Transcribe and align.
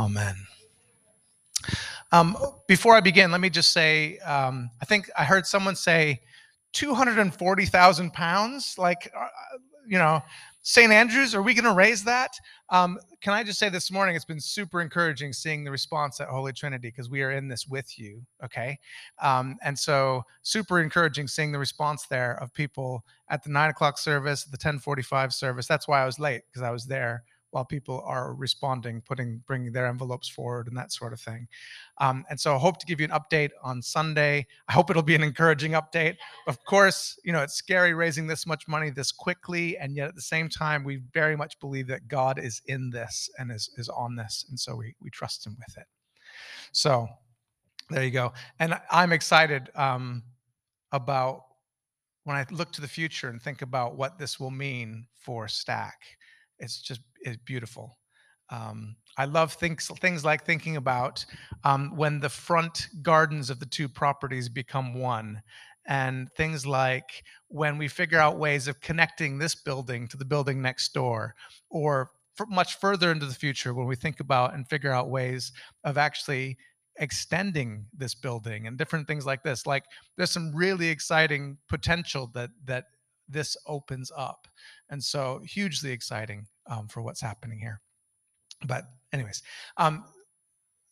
Amen. 0.00 0.34
Um, 2.10 2.34
before 2.66 2.96
I 2.96 3.00
begin, 3.00 3.30
let 3.30 3.42
me 3.42 3.50
just 3.50 3.70
say 3.72 4.16
um, 4.20 4.70
I 4.80 4.86
think 4.86 5.10
I 5.16 5.24
heard 5.24 5.46
someone 5.46 5.76
say 5.76 6.22
240,000 6.72 8.12
pounds. 8.14 8.76
Like, 8.78 9.12
uh, 9.14 9.26
you 9.86 9.98
know, 9.98 10.22
St. 10.62 10.90
Andrews, 10.90 11.34
are 11.34 11.42
we 11.42 11.52
going 11.52 11.66
to 11.66 11.74
raise 11.74 12.02
that? 12.04 12.30
Um, 12.70 12.98
can 13.20 13.34
I 13.34 13.44
just 13.44 13.58
say 13.58 13.68
this 13.68 13.90
morning, 13.90 14.16
it's 14.16 14.24
been 14.24 14.40
super 14.40 14.80
encouraging 14.80 15.34
seeing 15.34 15.64
the 15.64 15.70
response 15.70 16.18
at 16.18 16.28
Holy 16.28 16.54
Trinity 16.54 16.88
because 16.88 17.10
we 17.10 17.22
are 17.22 17.32
in 17.32 17.46
this 17.46 17.66
with 17.66 17.98
you, 17.98 18.22
okay? 18.42 18.78
Um, 19.22 19.58
and 19.62 19.78
so, 19.78 20.22
super 20.40 20.80
encouraging 20.80 21.28
seeing 21.28 21.52
the 21.52 21.58
response 21.58 22.06
there 22.06 22.38
of 22.42 22.54
people 22.54 23.04
at 23.28 23.44
the 23.44 23.50
nine 23.50 23.68
o'clock 23.68 23.98
service, 23.98 24.44
the 24.44 24.52
1045 24.52 25.34
service. 25.34 25.66
That's 25.66 25.86
why 25.86 26.02
I 26.02 26.06
was 26.06 26.18
late 26.18 26.40
because 26.50 26.62
I 26.62 26.70
was 26.70 26.86
there 26.86 27.24
while 27.50 27.64
people 27.64 28.02
are 28.06 28.34
responding, 28.34 29.00
putting, 29.02 29.42
bringing 29.46 29.72
their 29.72 29.86
envelopes 29.86 30.28
forward 30.28 30.68
and 30.68 30.76
that 30.76 30.92
sort 30.92 31.12
of 31.12 31.20
thing. 31.20 31.48
Um, 31.98 32.24
and 32.30 32.38
so 32.38 32.54
I 32.54 32.58
hope 32.58 32.78
to 32.78 32.86
give 32.86 33.00
you 33.00 33.06
an 33.06 33.12
update 33.12 33.50
on 33.62 33.82
Sunday. 33.82 34.46
I 34.68 34.72
hope 34.72 34.90
it'll 34.90 35.02
be 35.02 35.14
an 35.14 35.22
encouraging 35.22 35.72
update. 35.72 36.16
Of 36.46 36.64
course, 36.64 37.18
you 37.24 37.32
know, 37.32 37.42
it's 37.42 37.54
scary 37.54 37.92
raising 37.92 38.26
this 38.26 38.46
much 38.46 38.68
money 38.68 38.90
this 38.90 39.12
quickly. 39.12 39.76
And 39.78 39.96
yet 39.96 40.08
at 40.08 40.14
the 40.14 40.22
same 40.22 40.48
time, 40.48 40.84
we 40.84 41.00
very 41.12 41.36
much 41.36 41.58
believe 41.60 41.86
that 41.88 42.08
God 42.08 42.38
is 42.38 42.62
in 42.66 42.90
this 42.90 43.28
and 43.38 43.50
is, 43.50 43.70
is 43.76 43.88
on 43.88 44.14
this. 44.14 44.46
And 44.48 44.58
so 44.58 44.76
we, 44.76 44.94
we 45.00 45.10
trust 45.10 45.46
him 45.46 45.56
with 45.58 45.76
it. 45.76 45.86
So 46.72 47.08
there 47.90 48.04
you 48.04 48.12
go. 48.12 48.32
And 48.60 48.78
I'm 48.90 49.12
excited 49.12 49.70
um, 49.74 50.22
about 50.92 51.42
when 52.24 52.36
I 52.36 52.46
look 52.50 52.70
to 52.72 52.80
the 52.80 52.88
future 52.88 53.28
and 53.28 53.42
think 53.42 53.62
about 53.62 53.96
what 53.96 54.18
this 54.18 54.38
will 54.38 54.50
mean 54.52 55.06
for 55.14 55.48
Stack 55.48 56.00
it's 56.60 56.80
just 56.80 57.00
it's 57.22 57.38
beautiful. 57.44 57.98
Um, 58.50 58.96
I 59.16 59.26
love 59.26 59.52
things 59.52 59.90
things 60.00 60.24
like 60.24 60.44
thinking 60.44 60.76
about 60.76 61.24
um, 61.64 61.96
when 61.96 62.20
the 62.20 62.28
front 62.28 62.88
gardens 63.02 63.50
of 63.50 63.60
the 63.60 63.66
two 63.66 63.88
properties 63.88 64.48
become 64.48 64.94
one, 64.94 65.42
and 65.86 66.30
things 66.36 66.66
like 66.66 67.24
when 67.48 67.78
we 67.78 67.88
figure 67.88 68.18
out 68.18 68.38
ways 68.38 68.68
of 68.68 68.80
connecting 68.80 69.38
this 69.38 69.54
building 69.54 70.08
to 70.08 70.16
the 70.16 70.24
building 70.24 70.62
next 70.62 70.92
door, 70.94 71.34
or 71.70 72.10
much 72.48 72.78
further 72.78 73.12
into 73.12 73.26
the 73.26 73.34
future 73.34 73.74
when 73.74 73.86
we 73.86 73.96
think 73.96 74.20
about 74.20 74.54
and 74.54 74.68
figure 74.68 74.92
out 74.92 75.10
ways 75.10 75.52
of 75.84 75.98
actually 75.98 76.56
extending 76.96 77.86
this 77.96 78.14
building 78.14 78.66
and 78.66 78.78
different 78.78 79.06
things 79.06 79.26
like 79.26 79.42
this. 79.42 79.66
Like 79.66 79.84
there's 80.16 80.30
some 80.30 80.54
really 80.54 80.88
exciting 80.88 81.58
potential 81.68 82.30
that 82.34 82.50
that 82.64 82.84
this 83.28 83.56
opens 83.66 84.10
up. 84.16 84.48
And 84.90 85.02
so 85.02 85.40
hugely 85.44 85.90
exciting 85.90 86.46
um, 86.68 86.88
for 86.88 87.00
what's 87.02 87.20
happening 87.20 87.58
here. 87.58 87.80
But 88.66 88.84
anyways, 89.12 89.42
um, 89.76 90.04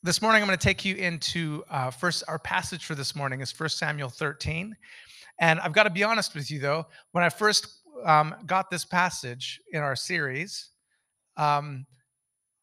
this 0.03 0.23
morning 0.23 0.43
I'm 0.43 0.49
going 0.49 0.59
to 0.59 0.65
take 0.65 0.85
you 0.85 0.95
into 0.95 1.65
uh, 1.69 1.91
first 1.91 2.23
our 2.29 2.39
passage 2.39 2.85
for 2.85 2.95
this 2.95 3.17
morning 3.17 3.41
is 3.41 3.51
First 3.51 3.79
Samuel 3.79 4.09
13. 4.09 4.75
And 5.41 5.61
I've 5.61 5.73
got 5.73 5.83
to 5.85 5.91
be 5.91 6.05
honest 6.05 6.35
with 6.35 6.51
you 6.51 6.61
though, 6.61 6.87
when 7.13 7.25
I 7.25 7.29
first 7.29 7.81
um, 8.05 8.35
got 8.47 8.71
this 8.71 8.85
passage 8.85 9.61
in 9.73 9.83
our 9.83 9.97
series, 9.97 10.71
um, 11.37 11.85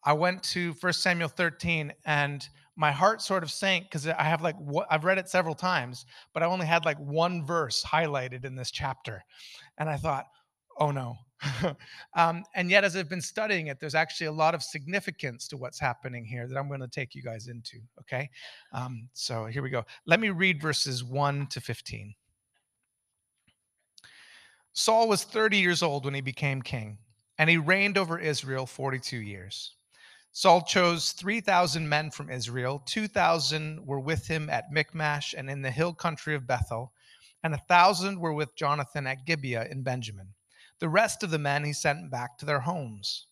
I 0.05 0.13
went 0.13 0.43
to 0.43 0.73
First 0.75 1.01
Samuel 1.01 1.29
13 1.29 1.91
and 2.05 2.47
my 2.77 2.91
heart 2.91 3.21
sort 3.21 3.43
of 3.43 3.51
sank 3.51 3.85
because 3.85 4.07
I 4.07 4.23
have 4.23 4.41
like 4.41 4.55
I've 4.89 5.05
read 5.05 5.17
it 5.17 5.29
several 5.29 5.55
times, 5.55 6.05
but 6.33 6.43
I 6.43 6.45
only 6.45 6.65
had 6.65 6.85
like 6.85 6.97
one 6.99 7.45
verse 7.45 7.83
highlighted 7.83 8.45
in 8.45 8.55
this 8.55 8.71
chapter. 8.71 9.23
And 9.77 9.89
I 9.89 9.95
thought, 9.95 10.25
oh 10.77 10.91
no. 10.91 11.17
um, 12.15 12.43
and 12.55 12.69
yet, 12.69 12.83
as 12.83 12.95
I've 12.95 13.09
been 13.09 13.21
studying 13.21 13.67
it, 13.67 13.79
there's 13.79 13.95
actually 13.95 14.27
a 14.27 14.31
lot 14.31 14.55
of 14.55 14.63
significance 14.63 15.47
to 15.49 15.57
what's 15.57 15.79
happening 15.79 16.25
here 16.25 16.47
that 16.47 16.57
I'm 16.57 16.67
going 16.67 16.79
to 16.79 16.87
take 16.87 17.13
you 17.13 17.21
guys 17.21 17.47
into. 17.47 17.77
Okay. 17.99 18.29
Um, 18.73 19.09
so 19.13 19.45
here 19.45 19.61
we 19.61 19.69
go. 19.69 19.83
Let 20.05 20.19
me 20.19 20.29
read 20.29 20.61
verses 20.61 21.03
1 21.03 21.47
to 21.47 21.61
15. 21.61 22.15
Saul 24.73 25.07
was 25.07 25.23
30 25.23 25.57
years 25.57 25.81
old 25.81 26.03
when 26.03 26.13
he 26.13 26.21
became 26.21 26.61
king, 26.61 26.97
and 27.37 27.49
he 27.49 27.57
reigned 27.57 27.97
over 27.97 28.19
Israel 28.19 28.65
42 28.65 29.17
years. 29.17 29.75
Saul 30.33 30.63
chose 30.63 31.13
3,000 31.13 31.87
men 31.87 32.11
from 32.11 32.29
Israel. 32.29 32.83
2,000 32.85 33.85
were 33.85 34.01
with 34.01 34.27
him 34.27 34.49
at 34.49 34.69
Michmash 34.73 35.33
and 35.33 35.49
in 35.49 35.61
the 35.61 35.71
hill 35.71 35.93
country 35.93 36.35
of 36.35 36.45
Bethel, 36.45 36.91
and 37.41 37.53
a 37.53 37.57
1,000 37.57 38.19
were 38.19 38.33
with 38.33 38.53
Jonathan 38.57 39.07
at 39.07 39.25
Gibeah 39.25 39.65
in 39.71 39.81
Benjamin. 39.81 40.34
The 40.79 40.89
rest 40.89 41.23
of 41.23 41.31
the 41.31 41.39
men 41.39 41.63
he 41.63 41.73
sent 41.73 42.11
back 42.11 42.37
to 42.37 42.45
their 42.45 42.59
homes. 42.59 43.27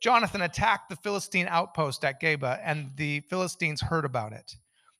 Jonathan 0.00 0.42
attacked 0.42 0.88
the 0.88 0.96
Philistine 0.96 1.46
outpost 1.48 2.04
at 2.04 2.20
Geba, 2.20 2.60
and 2.64 2.90
the 2.96 3.20
Philistines 3.20 3.80
heard 3.80 4.04
about 4.04 4.32
it. 4.32 4.56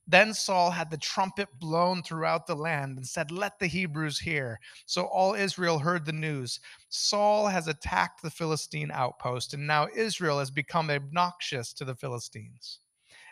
Then 0.06 0.34
Saul 0.34 0.70
had 0.70 0.91
the 0.91 0.98
trumpet 0.98 1.48
blown 1.58 2.02
throughout 2.02 2.47
the 2.47 2.54
land 2.54 2.98
and 2.98 3.06
said, 3.06 3.30
Let 3.30 3.58
the 3.58 3.66
Hebrews 3.66 4.19
hear. 4.19 4.60
So 4.84 5.04
all 5.04 5.34
Israel 5.34 5.78
heard 5.78 6.04
the 6.04 6.12
news. 6.12 6.60
Saul 6.91 7.48
has 7.48 7.69
attacked 7.69 8.20
the 8.22 8.31
Philistine 8.31 8.91
outpost, 8.91 9.54
and 9.54 9.66
now 9.66 9.88
Israel 9.96 10.38
has 10.38 10.50
become 10.50 10.91
obnoxious 10.91 11.72
to 11.75 11.86
the 11.86 11.94
Philistines. 11.94 12.81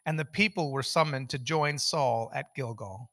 And 0.06 0.18
the 0.18 0.24
people 0.24 0.72
were 0.72 0.82
summoned 0.82 1.28
to 1.30 1.38
join 1.38 1.78
Saul 1.78 2.30
at 2.34 2.54
Gilgal. 2.56 3.10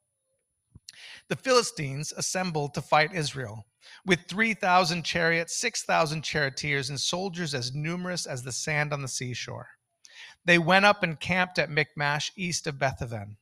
The 1.28 1.36
Philistines 1.36 2.12
assembled 2.16 2.74
to 2.74 2.82
fight 2.82 3.14
Israel 3.14 3.66
with 4.06 4.26
3,000 4.28 5.02
chariots, 5.04 5.56
6,000 5.56 6.22
charioteers, 6.22 6.90
and 6.90 7.00
soldiers 7.00 7.54
as 7.54 7.74
numerous 7.74 8.26
as 8.26 8.42
the 8.42 8.52
sand 8.52 8.92
on 8.92 9.02
the 9.02 9.08
seashore. 9.08 9.68
They 10.44 10.58
went 10.58 10.84
up 10.84 11.02
and 11.02 11.20
camped 11.20 11.58
at 11.58 11.70
Michmash, 11.70 12.32
east 12.36 12.66
of 12.66 12.78
Bethaven. 12.78 13.36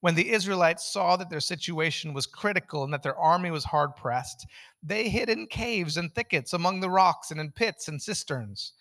When 0.00 0.14
the 0.14 0.30
Israelites 0.30 0.92
saw 0.92 1.16
that 1.16 1.28
their 1.28 1.40
situation 1.40 2.14
was 2.14 2.26
critical 2.26 2.84
and 2.84 2.92
that 2.92 3.02
their 3.02 3.18
army 3.18 3.50
was 3.50 3.64
hard 3.64 3.96
pressed, 3.96 4.46
they 4.82 5.08
hid 5.08 5.28
in 5.28 5.48
caves 5.48 5.96
and 5.96 6.14
thickets 6.14 6.52
among 6.52 6.80
the 6.80 6.90
rocks 6.90 7.32
and 7.32 7.40
in 7.40 7.50
pits 7.50 7.88
and 7.88 8.00
cisterns. 8.00 8.74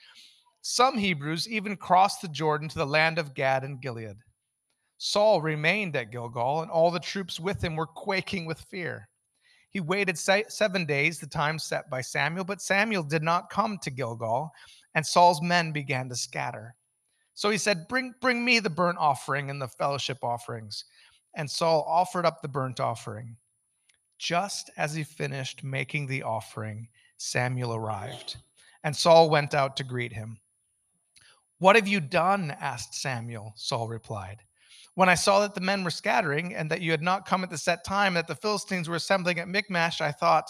Some 0.61 0.97
Hebrews 0.97 1.47
even 1.47 1.77
crossed 1.77 2.21
the 2.21 2.27
Jordan 2.27 2.69
to 2.69 2.77
the 2.77 2.85
land 2.85 3.17
of 3.17 3.33
Gad 3.33 3.63
and 3.63 3.81
Gilead. 3.81 4.17
Saul 4.97 5.41
remained 5.41 5.95
at 5.95 6.11
Gilgal, 6.11 6.61
and 6.61 6.71
all 6.71 6.91
the 6.91 6.99
troops 6.99 7.39
with 7.39 7.63
him 7.63 7.75
were 7.75 7.87
quaking 7.87 8.45
with 8.45 8.59
fear. 8.61 9.09
He 9.69 9.79
waited 9.79 10.17
seven 10.17 10.85
days, 10.85 11.19
the 11.19 11.27
time 11.27 11.59
set 11.59 11.89
by 11.89 12.01
Samuel, 12.01 12.45
but 12.45 12.61
Samuel 12.61 13.03
did 13.03 13.21
not 13.21 13.49
come 13.49 13.77
to 13.83 13.91
Gilgal, 13.91 14.51
and 14.95 15.05
Saul's 15.05 15.41
men 15.41 15.71
began 15.71 16.09
to 16.09 16.15
scatter. 16.15 16.75
So 17.35 17.49
he 17.51 17.57
said, 17.57 17.87
Bring, 17.87 18.15
bring 18.21 18.43
me 18.43 18.59
the 18.59 18.69
burnt 18.69 18.97
offering 18.97 19.49
and 19.49 19.61
the 19.61 19.67
fellowship 19.67 20.23
offerings 20.23 20.85
and 21.37 21.49
Saul 21.49 21.85
offered 21.87 22.25
up 22.25 22.41
the 22.41 22.47
burnt 22.47 22.79
offering. 22.79 23.37
Just 24.17 24.71
as 24.75 24.95
he 24.95 25.03
finished 25.03 25.63
making 25.63 26.07
the 26.07 26.23
offering, 26.23 26.89
Samuel 27.17 27.75
arrived, 27.75 28.37
and 28.83 28.95
Saul 28.95 29.29
went 29.29 29.53
out 29.53 29.77
to 29.77 29.83
greet 29.83 30.11
him. 30.11 30.39
What 31.59 31.75
have 31.75 31.87
you 31.87 31.99
done? 31.99 32.55
asked 32.59 32.95
Samuel. 32.95 33.53
Saul 33.55 33.87
replied. 33.87 34.41
When 34.97 35.09
I 35.09 35.13
saw 35.13 35.41
that 35.41 35.53
the 35.53 35.61
men 35.61 35.83
were 35.83 35.91
scattering 35.91 36.55
and 36.55 36.71
that 36.71 36.81
you 36.81 36.89
had 36.89 37.03
not 37.03 37.27
come 37.27 37.43
at 37.43 37.51
the 37.51 37.57
set 37.59 37.83
time, 37.85 38.15
that 38.15 38.25
the 38.25 38.33
Philistines 38.33 38.89
were 38.89 38.95
assembling 38.95 39.37
at 39.37 39.47
Michmash, 39.47 40.01
I 40.01 40.11
thought, 40.11 40.49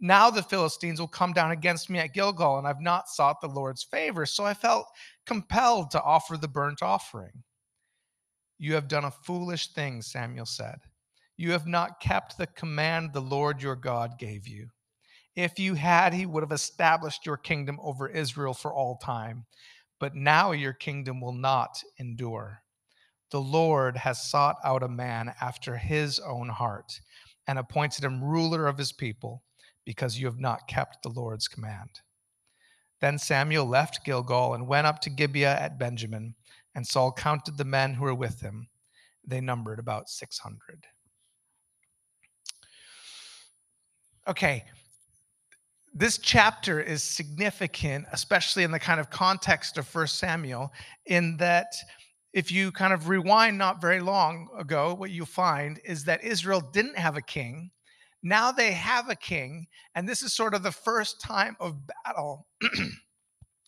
now 0.00 0.28
the 0.28 0.42
Philistines 0.42 0.98
will 0.98 1.06
come 1.06 1.32
down 1.32 1.52
against 1.52 1.88
me 1.88 2.00
at 2.00 2.12
Gilgal, 2.12 2.58
and 2.58 2.66
I've 2.66 2.80
not 2.80 3.08
sought 3.08 3.40
the 3.40 3.46
Lord's 3.46 3.84
favor. 3.84 4.26
So 4.26 4.44
I 4.44 4.54
felt 4.54 4.88
compelled 5.24 5.92
to 5.92 6.02
offer 6.02 6.36
the 6.36 6.48
burnt 6.48 6.82
offering. 6.82 7.44
You 8.58 8.74
have 8.74 8.88
done 8.88 9.04
a 9.04 9.10
foolish 9.12 9.72
thing, 9.72 10.02
Samuel 10.02 10.46
said. 10.46 10.80
You 11.36 11.52
have 11.52 11.68
not 11.68 12.00
kept 12.00 12.36
the 12.36 12.48
command 12.48 13.12
the 13.12 13.20
Lord 13.20 13.62
your 13.62 13.76
God 13.76 14.18
gave 14.18 14.48
you. 14.48 14.66
If 15.36 15.60
you 15.60 15.74
had, 15.74 16.12
he 16.12 16.26
would 16.26 16.42
have 16.42 16.50
established 16.50 17.24
your 17.24 17.36
kingdom 17.36 17.78
over 17.80 18.08
Israel 18.08 18.52
for 18.52 18.74
all 18.74 18.96
time. 18.96 19.46
But 20.00 20.16
now 20.16 20.50
your 20.50 20.72
kingdom 20.72 21.20
will 21.20 21.34
not 21.34 21.80
endure. 22.00 22.64
The 23.30 23.40
Lord 23.40 23.96
has 23.96 24.22
sought 24.22 24.56
out 24.64 24.82
a 24.82 24.88
man 24.88 25.34
after 25.40 25.76
his 25.76 26.20
own 26.20 26.48
heart 26.48 27.00
and 27.46 27.58
appointed 27.58 28.04
him 28.04 28.22
ruler 28.22 28.66
of 28.66 28.78
his 28.78 28.92
people 28.92 29.42
because 29.84 30.18
you 30.18 30.26
have 30.26 30.38
not 30.38 30.68
kept 30.68 31.02
the 31.02 31.08
Lord's 31.08 31.48
command. 31.48 32.00
Then 33.00 33.18
Samuel 33.18 33.66
left 33.66 34.04
Gilgal 34.04 34.54
and 34.54 34.66
went 34.66 34.86
up 34.86 35.00
to 35.02 35.10
Gibeah 35.10 35.60
at 35.60 35.78
Benjamin. 35.78 36.34
And 36.74 36.86
Saul 36.86 37.12
counted 37.12 37.56
the 37.56 37.64
men 37.64 37.94
who 37.94 38.04
were 38.04 38.14
with 38.14 38.40
him. 38.40 38.68
They 39.26 39.40
numbered 39.40 39.78
about 39.78 40.08
600. 40.08 40.86
Okay, 44.28 44.64
this 45.94 46.18
chapter 46.18 46.80
is 46.80 47.02
significant, 47.02 48.06
especially 48.12 48.64
in 48.64 48.72
the 48.72 48.78
kind 48.78 49.00
of 49.00 49.08
context 49.08 49.78
of 49.78 49.86
First 49.86 50.18
Samuel, 50.18 50.72
in 51.06 51.36
that 51.38 51.74
if 52.36 52.52
you 52.52 52.70
kind 52.70 52.92
of 52.92 53.08
rewind 53.08 53.56
not 53.56 53.80
very 53.80 54.00
long 54.00 54.48
ago, 54.58 54.94
what 54.94 55.10
you'll 55.10 55.24
find 55.24 55.80
is 55.84 56.04
that 56.04 56.22
Israel 56.22 56.60
didn't 56.60 56.98
have 56.98 57.16
a 57.16 57.22
king. 57.22 57.70
Now 58.22 58.52
they 58.52 58.72
have 58.72 59.08
a 59.08 59.16
king, 59.16 59.66
and 59.94 60.06
this 60.06 60.22
is 60.22 60.34
sort 60.34 60.52
of 60.52 60.62
the 60.62 60.70
first 60.70 61.20
time 61.20 61.56
of 61.58 61.76
battle 62.04 62.46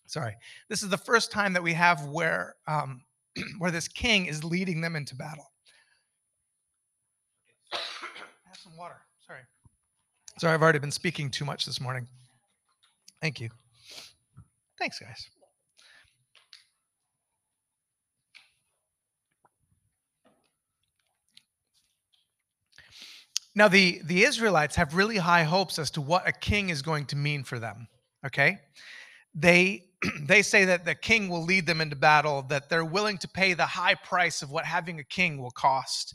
sorry, 0.07 0.37
this 0.69 0.83
is 0.83 0.89
the 0.89 0.99
first 0.99 1.31
time 1.31 1.53
that 1.53 1.63
we 1.63 1.73
have 1.73 2.05
where 2.07 2.57
um, 2.67 3.03
where 3.59 3.71
this 3.71 3.89
king 3.89 4.27
is 4.27 4.43
leading 4.43 4.81
them 4.81 4.97
into 4.97 5.15
battle. 5.15 5.53
Have 7.73 8.57
some 8.57 8.77
water. 8.77 8.97
Sorry. 9.27 9.41
Sorry, 10.39 10.55
I've 10.55 10.63
already 10.63 10.79
been 10.79 10.91
speaking 10.91 11.31
too 11.31 11.45
much 11.45 11.65
this 11.65 11.81
morning. 11.81 12.09
Thank 13.21 13.41
you. 13.41 13.51
Thanks, 14.79 14.99
guys. 14.99 15.29
Now, 23.59 23.67
the, 23.67 24.01
the 24.05 24.23
Israelites 24.23 24.77
have 24.77 24.95
really 24.95 25.17
high 25.17 25.43
hopes 25.43 25.81
as 25.81 25.91
to 25.91 26.01
what 26.01 26.29
a 26.29 26.31
king 26.31 26.69
is 26.71 26.81
going 26.81 27.07
to 27.07 27.17
mean 27.17 27.43
for 27.43 27.59
them. 27.59 27.89
Okay? 28.25 28.61
They 29.35 29.83
they 30.23 30.43
say 30.43 30.65
that 30.67 30.85
the 30.85 30.95
king 30.95 31.29
will 31.29 31.43
lead 31.43 31.67
them 31.67 31.81
into 31.81 31.97
battle, 31.97 32.43
that 32.51 32.69
they're 32.69 32.85
willing 32.85 33.19
to 33.19 33.27
pay 33.27 33.55
the 33.55 33.67
high 33.67 33.97
price 33.97 34.43
of 34.43 34.53
what 34.53 34.65
having 34.65 35.01
a 35.01 35.05
king 35.05 35.43
will 35.43 35.51
cost. 35.51 36.15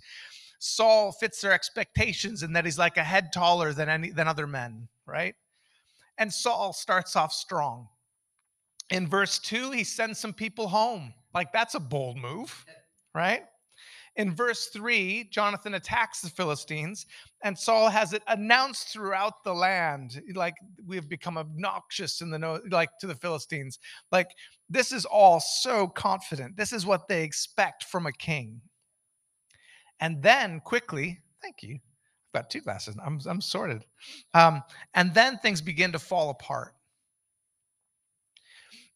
Saul 0.60 1.12
fits 1.12 1.42
their 1.42 1.52
expectations 1.52 2.44
in 2.44 2.54
that 2.54 2.64
he's 2.64 2.78
like 2.78 2.96
a 2.96 3.04
head 3.04 3.34
taller 3.34 3.74
than 3.74 3.90
any 3.90 4.10
than 4.10 4.30
other 4.30 4.48
men, 4.48 4.88
right? 5.06 5.36
And 6.18 6.34
Saul 6.34 6.72
starts 6.72 7.18
off 7.18 7.34
strong. 7.34 7.90
In 8.90 9.06
verse 9.06 9.38
2, 9.40 9.72
he 9.72 9.84
sends 9.84 10.18
some 10.18 10.32
people 10.32 10.70
home. 10.70 11.14
Like 11.34 11.52
that's 11.52 11.76
a 11.76 11.82
bold 11.82 12.16
move, 12.16 12.66
right? 13.14 13.44
In 14.16 14.36
verse 14.36 14.68
3, 14.68 15.30
Jonathan 15.32 15.74
attacks 15.74 16.22
the 16.22 16.30
Philistines, 16.30 17.08
and 17.44 17.58
Saul 17.58 17.90
has 17.90 18.14
it 18.14 18.22
announced 18.28 18.90
throughout 18.90 19.44
the 19.44 19.54
land, 19.54 20.22
like 20.36 20.54
we've 20.86 21.10
become 21.10 21.38
obnoxious 21.38 22.22
in 22.22 22.30
the 22.30 22.38
no, 22.38 22.60
like 22.70 22.90
to 23.00 23.08
the 23.08 23.16
Philistines. 23.16 23.80
Like 24.12 24.30
this 24.70 24.92
is 24.92 25.06
all 25.06 25.40
so 25.40 25.88
confident. 25.88 26.56
This 26.56 26.74
is 26.74 26.86
what 26.86 27.08
they 27.08 27.24
expect 27.24 27.86
from 27.86 28.06
a 28.06 28.12
king. 28.12 28.62
And 30.00 30.22
then 30.22 30.60
quickly, 30.60 31.20
thank 31.42 31.64
you. 31.64 31.76
I've 31.76 32.42
got 32.42 32.50
two 32.52 32.62
glasses. 32.62 32.96
I'm 33.04 33.20
I'm 33.26 33.42
sorted. 33.42 33.84
Um, 34.36 34.62
and 34.94 35.12
then 35.16 35.40
things 35.40 35.62
begin 35.62 35.92
to 35.92 36.00
fall 36.00 36.30
apart 36.30 36.76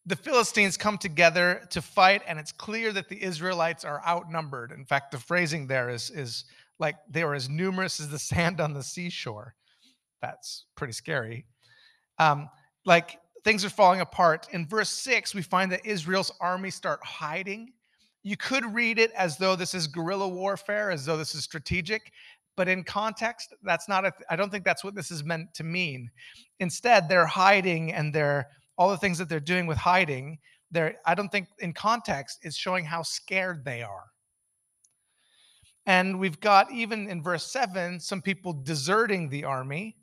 the 0.08 0.16
Philistines 0.16 0.78
come 0.78 0.98
together 0.98 1.68
to 1.70 1.82
fight, 1.82 2.22
and 2.26 2.40
it's 2.40 2.54
clear 2.54 2.94
that 2.94 3.10
the 3.10 3.22
Israelites 3.22 3.84
are 3.84 4.02
outnumbered. 4.08 4.72
In 4.72 4.86
fact, 4.86 5.12
the 5.12 5.20
phrasing 5.20 5.68
there 5.68 5.90
is, 5.90 6.10
is 6.10 6.46
like 6.80 6.96
they 7.10 7.24
are 7.24 7.36
as 7.36 7.50
numerous 7.50 8.00
as 8.00 8.08
the 8.08 8.20
sand 8.32 8.62
on 8.62 8.74
the 8.74 8.84
seashore. 8.84 9.54
That's 10.22 10.66
pretty 10.76 10.94
scary. 10.94 11.46
Um, 12.20 12.50
like 12.86 13.20
things 13.44 13.66
are 13.66 13.70
falling 13.70 14.00
apart. 14.00 14.48
In 14.52 14.66
verse 14.66 14.90
six, 14.90 15.36
we 15.36 15.42
find 15.42 15.72
that 15.74 15.86
Israel's 15.86 16.32
army 16.40 16.72
start 16.72 17.04
hiding. 17.04 17.74
You 18.24 18.38
could 18.38 18.66
read 18.74 19.00
it 19.00 19.12
as 19.12 19.38
though 19.38 19.58
this 19.58 19.74
is 19.74 19.88
guerrilla 19.88 20.28
warfare, 20.28 20.90
as 20.90 21.06
though 21.06 21.18
this 21.18 21.36
is 21.36 21.44
strategic, 21.44 22.14
but 22.56 22.70
in 22.70 22.84
context, 22.84 23.54
that's 23.64 23.90
not. 23.90 24.06
I 24.30 24.36
don't 24.38 24.52
think 24.52 24.64
that's 24.64 24.86
what 24.86 24.96
this 24.96 25.12
is 25.12 25.24
meant 25.24 25.54
to 25.56 25.64
mean. 25.66 26.10
Instead, 26.62 27.10
they're 27.10 27.28
hiding 27.28 27.94
and 27.94 28.14
they're 28.14 28.48
all 28.78 28.90
the 28.90 28.98
things 28.98 29.18
that 29.18 29.30
they're 29.30 29.40
doing 29.40 29.68
with 29.68 29.78
hiding, 29.78 30.38
they're, 30.72 30.96
I 31.06 31.16
don't 31.16 31.30
think 31.30 31.48
in 31.60 31.74
context 31.74 32.40
is 32.44 32.56
showing 32.56 32.86
how 32.86 33.02
scared 33.02 33.64
they 33.64 33.82
are. 33.82 34.06
And 35.86 36.20
we've 36.20 36.40
got 36.40 36.72
even 36.72 37.10
in 37.10 37.24
verse 37.24 37.50
7 37.50 38.00
some 38.00 38.22
people 38.22 38.54
deserting 38.54 39.30
the 39.30 39.46
army. 39.46 39.96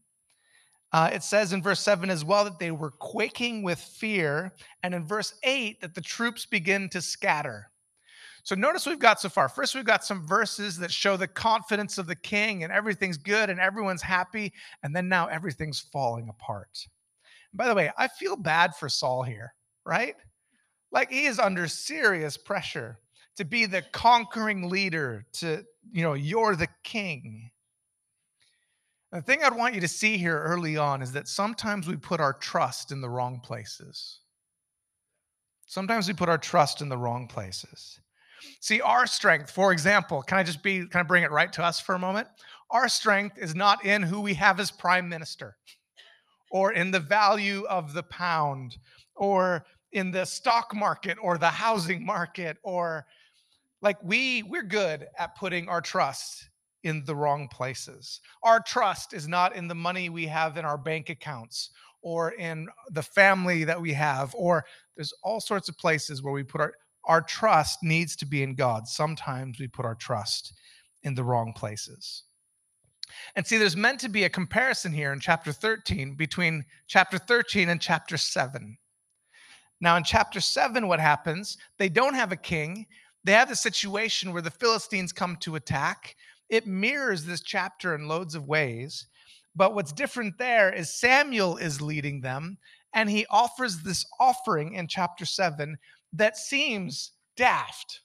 Uh, 0.92 1.10
it 1.12 1.22
says 1.22 1.52
in 1.52 1.62
verse 1.62 1.80
7 1.80 2.08
as 2.08 2.24
well 2.24 2.44
that 2.44 2.58
they 2.58 2.70
were 2.70 2.92
quaking 2.92 3.62
with 3.62 3.78
fear. 3.78 4.54
And 4.82 4.94
in 4.94 5.04
verse 5.04 5.34
8 5.42 5.80
that 5.82 5.94
the 5.94 6.00
troops 6.00 6.46
begin 6.46 6.88
to 6.90 7.02
scatter. 7.02 7.70
So 8.44 8.54
notice 8.54 8.86
we've 8.86 8.98
got 8.98 9.20
so 9.20 9.30
far. 9.30 9.48
First, 9.48 9.74
we've 9.74 9.86
got 9.86 10.04
some 10.04 10.26
verses 10.26 10.76
that 10.78 10.90
show 10.90 11.16
the 11.16 11.26
confidence 11.26 11.96
of 11.96 12.06
the 12.06 12.14
king 12.14 12.62
and 12.62 12.72
everything's 12.72 13.16
good 13.16 13.48
and 13.48 13.58
everyone's 13.58 14.02
happy. 14.02 14.52
And 14.82 14.94
then 14.94 15.08
now 15.08 15.26
everything's 15.26 15.80
falling 15.80 16.28
apart. 16.28 16.86
By 17.54 17.68
the 17.68 17.74
way, 17.74 17.90
I 17.96 18.08
feel 18.08 18.36
bad 18.36 18.74
for 18.74 18.88
Saul 18.88 19.22
here, 19.22 19.54
right? 19.86 20.16
Like 20.90 21.10
he 21.10 21.26
is 21.26 21.38
under 21.38 21.68
serious 21.68 22.36
pressure 22.36 22.98
to 23.36 23.44
be 23.44 23.66
the 23.66 23.82
conquering 23.92 24.68
leader, 24.68 25.24
to, 25.34 25.64
you 25.92 26.02
know, 26.02 26.14
you're 26.14 26.56
the 26.56 26.68
king. 26.82 27.50
The 29.12 29.22
thing 29.22 29.44
I'd 29.44 29.56
want 29.56 29.74
you 29.74 29.80
to 29.80 29.88
see 29.88 30.18
here 30.18 30.40
early 30.40 30.76
on 30.76 31.00
is 31.00 31.12
that 31.12 31.28
sometimes 31.28 31.86
we 31.86 31.96
put 31.96 32.20
our 32.20 32.32
trust 32.32 32.90
in 32.90 33.00
the 33.00 33.08
wrong 33.08 33.40
places. 33.40 34.20
Sometimes 35.66 36.08
we 36.08 36.14
put 36.14 36.28
our 36.28 36.38
trust 36.38 36.80
in 36.80 36.88
the 36.88 36.98
wrong 36.98 37.28
places. 37.28 38.00
See, 38.60 38.80
our 38.80 39.06
strength, 39.06 39.50
for 39.50 39.72
example, 39.72 40.22
can 40.22 40.38
I 40.38 40.42
just 40.42 40.62
be, 40.62 40.86
can 40.86 41.00
I 41.00 41.02
bring 41.04 41.22
it 41.22 41.30
right 41.30 41.52
to 41.52 41.62
us 41.62 41.80
for 41.80 41.94
a 41.94 41.98
moment? 41.98 42.28
Our 42.70 42.88
strength 42.88 43.38
is 43.38 43.54
not 43.54 43.84
in 43.84 44.02
who 44.02 44.20
we 44.20 44.34
have 44.34 44.58
as 44.58 44.70
prime 44.70 45.08
minister 45.08 45.56
or 46.54 46.72
in 46.72 46.92
the 46.92 47.00
value 47.00 47.64
of 47.68 47.94
the 47.94 48.02
pound 48.04 48.78
or 49.16 49.66
in 49.90 50.12
the 50.12 50.24
stock 50.24 50.72
market 50.72 51.18
or 51.20 51.36
the 51.36 51.48
housing 51.48 52.06
market 52.06 52.58
or 52.62 53.04
like 53.82 54.00
we 54.04 54.44
we're 54.44 54.62
good 54.62 55.08
at 55.18 55.36
putting 55.36 55.68
our 55.68 55.80
trust 55.80 56.48
in 56.84 57.04
the 57.06 57.16
wrong 57.16 57.48
places. 57.48 58.20
Our 58.44 58.60
trust 58.60 59.14
is 59.14 59.26
not 59.26 59.56
in 59.56 59.66
the 59.66 59.74
money 59.74 60.08
we 60.10 60.26
have 60.26 60.56
in 60.56 60.64
our 60.64 60.78
bank 60.78 61.10
accounts 61.10 61.70
or 62.02 62.30
in 62.34 62.68
the 62.92 63.02
family 63.02 63.64
that 63.64 63.80
we 63.80 63.92
have 63.92 64.32
or 64.36 64.64
there's 64.94 65.12
all 65.24 65.40
sorts 65.40 65.68
of 65.68 65.76
places 65.76 66.22
where 66.22 66.32
we 66.32 66.44
put 66.44 66.60
our 66.60 66.74
our 67.06 67.20
trust 67.20 67.80
needs 67.82 68.14
to 68.16 68.26
be 68.26 68.44
in 68.44 68.54
God. 68.54 68.86
Sometimes 68.86 69.58
we 69.58 69.66
put 69.66 69.84
our 69.84 69.96
trust 69.96 70.54
in 71.02 71.16
the 71.16 71.24
wrong 71.24 71.52
places. 71.52 72.22
And 73.36 73.46
see, 73.46 73.58
there's 73.58 73.76
meant 73.76 74.00
to 74.00 74.08
be 74.08 74.24
a 74.24 74.28
comparison 74.30 74.92
here 74.92 75.12
in 75.12 75.20
chapter 75.20 75.52
13 75.52 76.14
between 76.14 76.64
chapter 76.86 77.18
13 77.18 77.68
and 77.68 77.80
chapter 77.80 78.16
7. 78.16 78.76
Now, 79.80 79.96
in 79.96 80.04
chapter 80.04 80.40
7, 80.40 80.86
what 80.88 81.00
happens? 81.00 81.58
They 81.78 81.88
don't 81.88 82.14
have 82.14 82.32
a 82.32 82.36
king. 82.36 82.86
They 83.24 83.32
have 83.32 83.48
the 83.48 83.56
situation 83.56 84.32
where 84.32 84.42
the 84.42 84.50
Philistines 84.50 85.12
come 85.12 85.36
to 85.40 85.56
attack. 85.56 86.16
It 86.48 86.66
mirrors 86.66 87.24
this 87.24 87.42
chapter 87.42 87.94
in 87.94 88.08
loads 88.08 88.34
of 88.34 88.46
ways. 88.46 89.06
But 89.56 89.74
what's 89.74 89.92
different 89.92 90.38
there 90.38 90.72
is 90.72 90.98
Samuel 90.98 91.56
is 91.56 91.80
leading 91.80 92.20
them, 92.20 92.58
and 92.92 93.08
he 93.08 93.26
offers 93.30 93.78
this 93.78 94.04
offering 94.18 94.74
in 94.74 94.88
chapter 94.88 95.24
7 95.24 95.76
that 96.12 96.36
seems 96.36 97.12
daft, 97.36 98.00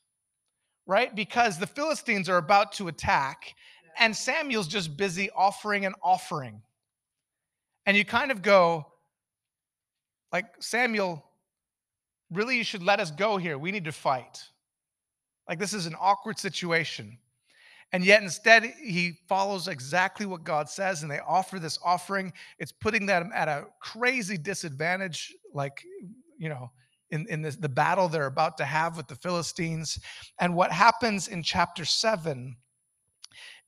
right? 0.85 1.15
Because 1.15 1.57
the 1.57 1.67
Philistines 1.67 2.29
are 2.29 2.37
about 2.37 2.71
to 2.73 2.87
attack, 2.87 3.53
and 3.97 4.15
Samuel's 4.15 4.67
just 4.67 4.97
busy 4.97 5.29
offering 5.31 5.85
an 5.85 5.93
offering. 6.03 6.61
And 7.85 7.97
you 7.97 8.05
kind 8.05 8.31
of 8.31 8.41
go, 8.41 8.85
like, 10.31 10.45
Samuel, 10.59 11.25
really, 12.31 12.57
you 12.57 12.63
should 12.63 12.83
let 12.83 12.99
us 12.99 13.09
go 13.09 13.37
here. 13.37 13.57
We 13.57 13.71
need 13.71 13.85
to 13.85 13.91
fight. 13.91 14.43
Like, 15.47 15.57
this 15.57 15.73
is 15.73 15.87
an 15.87 15.95
awkward 15.99 16.37
situation. 16.37 17.17
And 17.91 18.05
yet, 18.05 18.21
instead, 18.21 18.63
he 18.63 19.13
follows 19.27 19.67
exactly 19.67 20.27
what 20.27 20.43
God 20.43 20.69
says, 20.69 21.01
and 21.01 21.09
they 21.09 21.19
offer 21.27 21.57
this 21.57 21.79
offering. 21.83 22.31
It's 22.59 22.71
putting 22.71 23.07
them 23.07 23.31
at 23.33 23.47
a 23.47 23.65
crazy 23.81 24.37
disadvantage, 24.37 25.33
like, 25.55 25.83
you 26.37 26.49
know, 26.49 26.69
in, 27.09 27.25
in 27.29 27.41
this, 27.41 27.55
the 27.55 27.67
battle 27.67 28.07
they're 28.07 28.27
about 28.27 28.57
to 28.57 28.65
have 28.65 28.95
with 28.95 29.07
the 29.07 29.15
Philistines. 29.15 29.97
And 30.39 30.55
what 30.55 30.71
happens 30.71 31.27
in 31.27 31.41
chapter 31.41 31.83
seven 31.83 32.55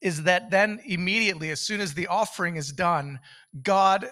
is 0.01 0.23
that 0.23 0.49
then 0.49 0.81
immediately, 0.85 1.51
as 1.51 1.61
soon 1.61 1.81
as 1.81 1.93
the 1.93 2.07
offering 2.07 2.55
is 2.55 2.71
done, 2.71 3.19
God 3.61 4.09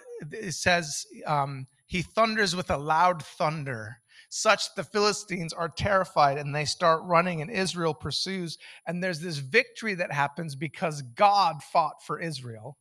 says 0.49 1.05
um, 1.25 1.67
he 1.87 2.01
thunders 2.01 2.55
with 2.55 2.69
a 2.69 2.77
loud 2.77 3.23
thunder. 3.23 3.97
Such 4.29 4.75
the 4.75 4.83
Philistines 4.83 5.53
are 5.53 5.69
terrified 5.69 6.37
and 6.37 6.53
they 6.53 6.65
start 6.65 7.01
running, 7.03 7.41
and 7.41 7.49
Israel 7.49 7.95
pursues. 7.95 8.59
And 8.85 9.03
there's 9.03 9.21
this 9.21 9.37
victory 9.37 9.95
that 9.95 10.11
happens 10.11 10.55
because 10.55 11.01
God 11.01 11.63
fought 11.63 12.03
for 12.05 12.19
Israel. 12.19 12.77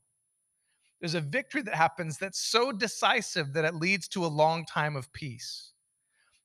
There's 1.01 1.15
a 1.15 1.21
victory 1.21 1.63
that 1.63 1.75
happens 1.75 2.19
that's 2.19 2.41
so 2.41 2.73
decisive 2.73 3.55
that 3.55 3.65
it 3.65 3.75
leads 3.75 4.09
to 4.09 4.27
a 4.27 4.29
long 4.29 4.67
time 4.67 4.97
of 4.97 5.13
peace, 5.13 5.73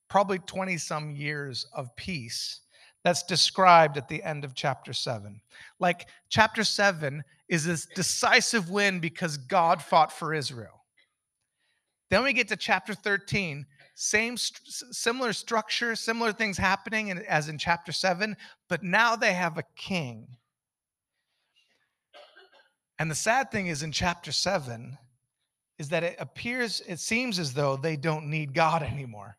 probably 0.10 0.40
20 0.40 0.78
some 0.78 1.12
years 1.12 1.66
of 1.74 1.94
peace 1.98 2.62
that's 3.04 3.24
described 3.24 3.98
at 3.98 4.08
the 4.08 4.24
end 4.24 4.46
of 4.46 4.56
chapter 4.56 4.94
7. 4.94 5.42
Like 5.80 6.08
chapter 6.30 6.64
7 6.64 7.24
is 7.50 7.66
this 7.66 7.86
decisive 7.86 8.70
win 8.70 9.00
because 9.00 9.38
God 9.38 9.82
fought 9.82 10.12
for 10.12 10.34
Israel. 10.34 10.84
Then 12.10 12.24
we 12.24 12.34
get 12.34 12.48
to 12.50 12.56
chapter 12.56 12.94
13, 12.94 13.66
same 13.96 14.38
similar 14.38 15.34
structure, 15.34 15.96
similar 15.96 16.32
things 16.32 16.58
happening 16.58 17.12
as 17.12 17.50
in 17.50 17.58
chapter 17.58 17.92
7, 17.92 18.38
but 18.70 18.84
now 18.84 19.16
they 19.16 19.34
have 19.34 19.58
a 19.58 19.64
king. 19.76 20.28
And 23.00 23.12
the 23.12 23.16
sad 23.16 23.52
thing 23.52 23.68
is 23.68 23.84
in 23.84 23.92
chapter 23.92 24.32
7 24.32 24.98
is 25.80 25.90
that 25.90 26.04
it 26.04 26.16
appears 26.20 26.82
it 26.88 27.00
seems 27.00 27.40
as 27.40 27.54
though 27.54 27.76
they 27.76 27.98
don't 27.98 28.30
need 28.30 28.54
God 28.54 28.84
anymore 28.84 29.38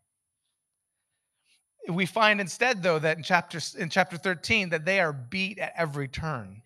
we 1.88 2.07
find 2.07 2.41
instead 2.41 2.83
though 2.83 2.99
that 2.99 3.17
in 3.17 3.23
chapter 3.23 3.61
in 3.79 3.88
chapter 3.88 4.17
13 4.17 4.71
that 4.71 4.85
they 4.85 5.00
are 5.00 5.12
beat 5.12 5.59
at 5.59 5.73
every 5.76 6.09
turn. 6.09 6.62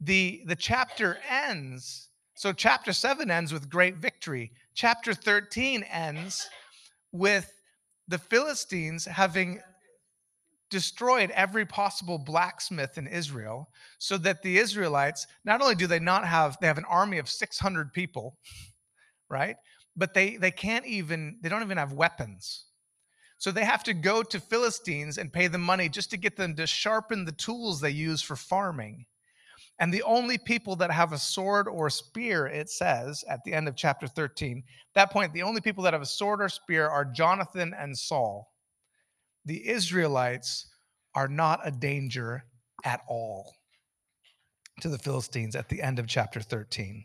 The 0.00 0.42
the 0.46 0.56
chapter 0.56 1.18
ends 1.30 2.08
so 2.36 2.52
chapter 2.52 2.92
7 2.92 3.30
ends 3.30 3.52
with 3.52 3.70
great 3.70 3.96
victory. 3.96 4.50
Chapter 4.74 5.14
13 5.14 5.84
ends 5.84 6.48
with 7.12 7.52
the 8.08 8.18
philistines 8.18 9.04
having 9.04 9.60
destroyed 10.68 11.30
every 11.30 11.64
possible 11.64 12.18
blacksmith 12.18 12.98
in 12.98 13.06
israel 13.06 13.68
so 13.98 14.18
that 14.18 14.42
the 14.42 14.58
israelites 14.58 15.26
not 15.44 15.62
only 15.62 15.76
do 15.76 15.86
they 15.86 16.00
not 16.00 16.26
have 16.26 16.56
they 16.60 16.66
have 16.66 16.78
an 16.78 16.84
army 16.86 17.18
of 17.18 17.28
600 17.28 17.92
people 17.92 18.36
right? 19.30 19.56
But 19.96 20.14
they 20.14 20.36
they 20.36 20.50
can't 20.50 20.86
even 20.86 21.38
they 21.40 21.48
don't 21.48 21.62
even 21.62 21.78
have 21.78 21.92
weapons 21.92 22.64
so 23.44 23.50
they 23.50 23.66
have 23.66 23.84
to 23.84 23.92
go 23.92 24.22
to 24.22 24.40
Philistines 24.40 25.18
and 25.18 25.30
pay 25.30 25.48
them 25.48 25.60
money 25.60 25.90
just 25.90 26.08
to 26.12 26.16
get 26.16 26.34
them 26.34 26.56
to 26.56 26.66
sharpen 26.66 27.26
the 27.26 27.32
tools 27.32 27.78
they 27.78 27.90
use 27.90 28.22
for 28.22 28.36
farming. 28.36 29.04
And 29.78 29.92
the 29.92 30.02
only 30.04 30.38
people 30.38 30.76
that 30.76 30.90
have 30.90 31.12
a 31.12 31.18
sword 31.18 31.68
or 31.68 31.90
spear, 31.90 32.46
it 32.46 32.70
says 32.70 33.22
at 33.28 33.44
the 33.44 33.52
end 33.52 33.68
of 33.68 33.76
chapter 33.76 34.06
13, 34.06 34.62
that 34.94 35.10
point, 35.10 35.34
the 35.34 35.42
only 35.42 35.60
people 35.60 35.84
that 35.84 35.92
have 35.92 36.00
a 36.00 36.06
sword 36.06 36.40
or 36.40 36.48
spear 36.48 36.88
are 36.88 37.04
Jonathan 37.04 37.74
and 37.78 37.94
Saul. 37.98 38.50
The 39.44 39.68
Israelites 39.68 40.66
are 41.14 41.28
not 41.28 41.60
a 41.66 41.70
danger 41.70 42.46
at 42.82 43.02
all 43.10 43.52
to 44.80 44.88
the 44.88 44.96
Philistines 44.96 45.54
at 45.54 45.68
the 45.68 45.82
end 45.82 45.98
of 45.98 46.06
chapter 46.06 46.40
13. 46.40 47.04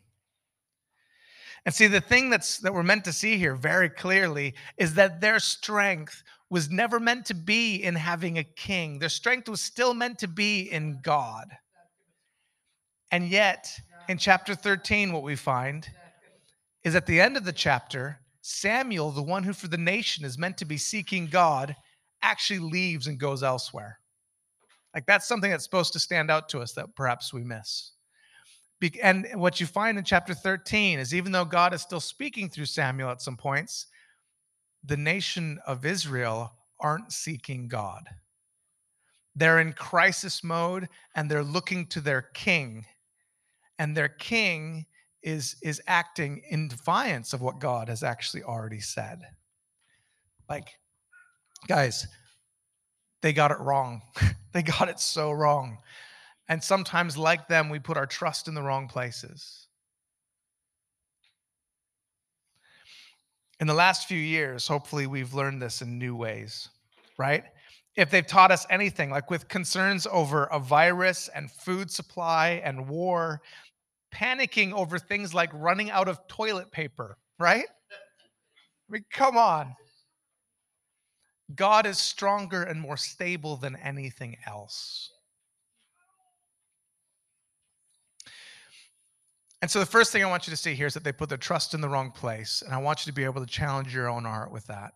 And 1.65 1.73
see, 1.75 1.87
the 1.87 2.01
thing 2.01 2.29
that's 2.29 2.57
that 2.59 2.73
we're 2.73 2.83
meant 2.83 3.05
to 3.05 3.13
see 3.13 3.37
here 3.37 3.55
very 3.55 3.89
clearly 3.89 4.55
is 4.77 4.93
that 4.95 5.21
their 5.21 5.39
strength 5.39 6.23
was 6.49 6.69
never 6.69 6.99
meant 6.99 7.25
to 7.27 7.35
be 7.35 7.75
in 7.75 7.95
having 7.95 8.37
a 8.37 8.43
king. 8.43 8.99
Their 8.99 9.09
strength 9.09 9.47
was 9.47 9.61
still 9.61 9.93
meant 9.93 10.19
to 10.19 10.27
be 10.27 10.61
in 10.71 10.99
God. 11.03 11.47
And 13.11 13.29
yet, 13.29 13.69
in 14.07 14.17
chapter 14.17 14.55
13, 14.55 15.11
what 15.11 15.23
we 15.23 15.35
find 15.35 15.87
is 16.83 16.95
at 16.95 17.05
the 17.05 17.21
end 17.21 17.37
of 17.37 17.45
the 17.45 17.53
chapter, 17.53 18.19
Samuel, 18.41 19.11
the 19.11 19.21
one 19.21 19.43
who 19.43 19.53
for 19.53 19.67
the 19.67 19.77
nation 19.77 20.25
is 20.25 20.37
meant 20.37 20.57
to 20.57 20.65
be 20.65 20.77
seeking 20.77 21.27
God, 21.27 21.75
actually 22.21 22.59
leaves 22.59 23.07
and 23.07 23.19
goes 23.19 23.43
elsewhere. 23.43 23.99
Like 24.93 25.05
that's 25.05 25.27
something 25.27 25.51
that's 25.51 25.63
supposed 25.63 25.93
to 25.93 25.99
stand 25.99 26.31
out 26.31 26.49
to 26.49 26.59
us 26.59 26.73
that 26.73 26.95
perhaps 26.95 27.33
we 27.33 27.43
miss. 27.43 27.91
And 29.01 29.27
what 29.35 29.59
you 29.59 29.65
find 29.65 29.97
in 29.97 30.03
chapter 30.03 30.33
13 30.33 30.99
is 30.99 31.13
even 31.13 31.31
though 31.31 31.45
God 31.45 31.73
is 31.73 31.81
still 31.81 31.99
speaking 31.99 32.49
through 32.49 32.65
Samuel 32.65 33.09
at 33.09 33.21
some 33.21 33.35
points, 33.35 33.87
the 34.83 34.97
nation 34.97 35.59
of 35.67 35.85
Israel 35.85 36.53
aren't 36.79 37.11
seeking 37.11 37.67
God. 37.67 38.07
They're 39.35 39.59
in 39.59 39.73
crisis 39.73 40.43
mode 40.43 40.87
and 41.15 41.29
they're 41.29 41.43
looking 41.43 41.87
to 41.87 42.01
their 42.01 42.23
king. 42.33 42.85
And 43.77 43.95
their 43.95 44.09
king 44.09 44.85
is, 45.23 45.57
is 45.61 45.81
acting 45.87 46.41
in 46.49 46.67
defiance 46.67 47.33
of 47.33 47.41
what 47.41 47.59
God 47.59 47.89
has 47.89 48.03
actually 48.03 48.43
already 48.43 48.79
said. 48.79 49.21
Like, 50.49 50.69
guys, 51.67 52.07
they 53.21 53.33
got 53.33 53.51
it 53.51 53.59
wrong. 53.59 54.01
they 54.53 54.61
got 54.61 54.89
it 54.89 54.99
so 54.99 55.31
wrong. 55.31 55.77
And 56.49 56.63
sometimes, 56.63 57.15
like 57.15 57.47
them, 57.47 57.69
we 57.69 57.77
put 57.79 57.95
our 57.95 58.07
trust 58.07 58.47
in 58.47 58.55
the 58.55 58.63
wrong 58.63 58.87
places. 58.87 59.67
In 63.59 63.67
the 63.67 63.73
last 63.73 64.07
few 64.07 64.17
years, 64.17 64.67
hopefully, 64.67 65.05
we've 65.05 65.35
learned 65.35 65.61
this 65.61 65.83
in 65.83 65.99
new 65.99 66.15
ways, 66.15 66.69
right? 67.19 67.43
If 67.95 68.09
they've 68.09 68.25
taught 68.25 68.51
us 68.51 68.65
anything, 68.69 69.11
like 69.11 69.29
with 69.29 69.47
concerns 69.47 70.07
over 70.11 70.45
a 70.45 70.59
virus 70.59 71.29
and 71.35 71.51
food 71.51 71.91
supply 71.91 72.61
and 72.63 72.87
war, 72.87 73.41
panicking 74.11 74.71
over 74.73 74.97
things 74.97 75.33
like 75.33 75.51
running 75.53 75.91
out 75.91 76.07
of 76.07 76.25
toilet 76.27 76.71
paper, 76.71 77.17
right? 77.37 77.65
I 78.89 78.91
mean, 78.91 79.05
come 79.11 79.37
on. 79.37 79.75
God 81.55 81.85
is 81.85 81.99
stronger 81.99 82.63
and 82.63 82.79
more 82.79 82.97
stable 82.97 83.57
than 83.57 83.75
anything 83.75 84.37
else. 84.47 85.11
And 89.61 89.69
so 89.69 89.79
the 89.79 89.85
first 89.85 90.11
thing 90.11 90.23
I 90.23 90.29
want 90.29 90.47
you 90.47 90.51
to 90.51 90.57
see 90.57 90.73
here 90.73 90.87
is 90.87 90.93
that 90.93 91.03
they 91.03 91.11
put 91.11 91.29
their 91.29 91.37
trust 91.37 91.73
in 91.73 91.81
the 91.81 91.89
wrong 91.89 92.11
place. 92.11 92.61
And 92.65 92.73
I 92.73 92.77
want 92.77 93.05
you 93.05 93.11
to 93.11 93.15
be 93.15 93.25
able 93.25 93.41
to 93.41 93.51
challenge 93.51 93.93
your 93.93 94.09
own 94.09 94.23
heart 94.23 94.51
with 94.51 94.65
that. 94.67 94.93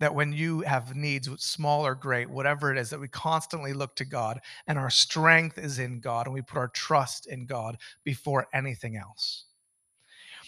That 0.00 0.14
when 0.14 0.32
you 0.32 0.60
have 0.60 0.94
needs, 0.94 1.28
small 1.44 1.84
or 1.84 1.94
great, 1.94 2.30
whatever 2.30 2.72
it 2.72 2.78
is, 2.78 2.88
that 2.90 3.00
we 3.00 3.08
constantly 3.08 3.72
look 3.72 3.96
to 3.96 4.04
God 4.04 4.40
and 4.66 4.78
our 4.78 4.90
strength 4.90 5.58
is 5.58 5.78
in 5.78 6.00
God 6.00 6.26
and 6.26 6.34
we 6.34 6.40
put 6.40 6.58
our 6.58 6.68
trust 6.68 7.26
in 7.26 7.46
God 7.46 7.76
before 8.04 8.46
anything 8.54 8.96
else. 8.96 9.44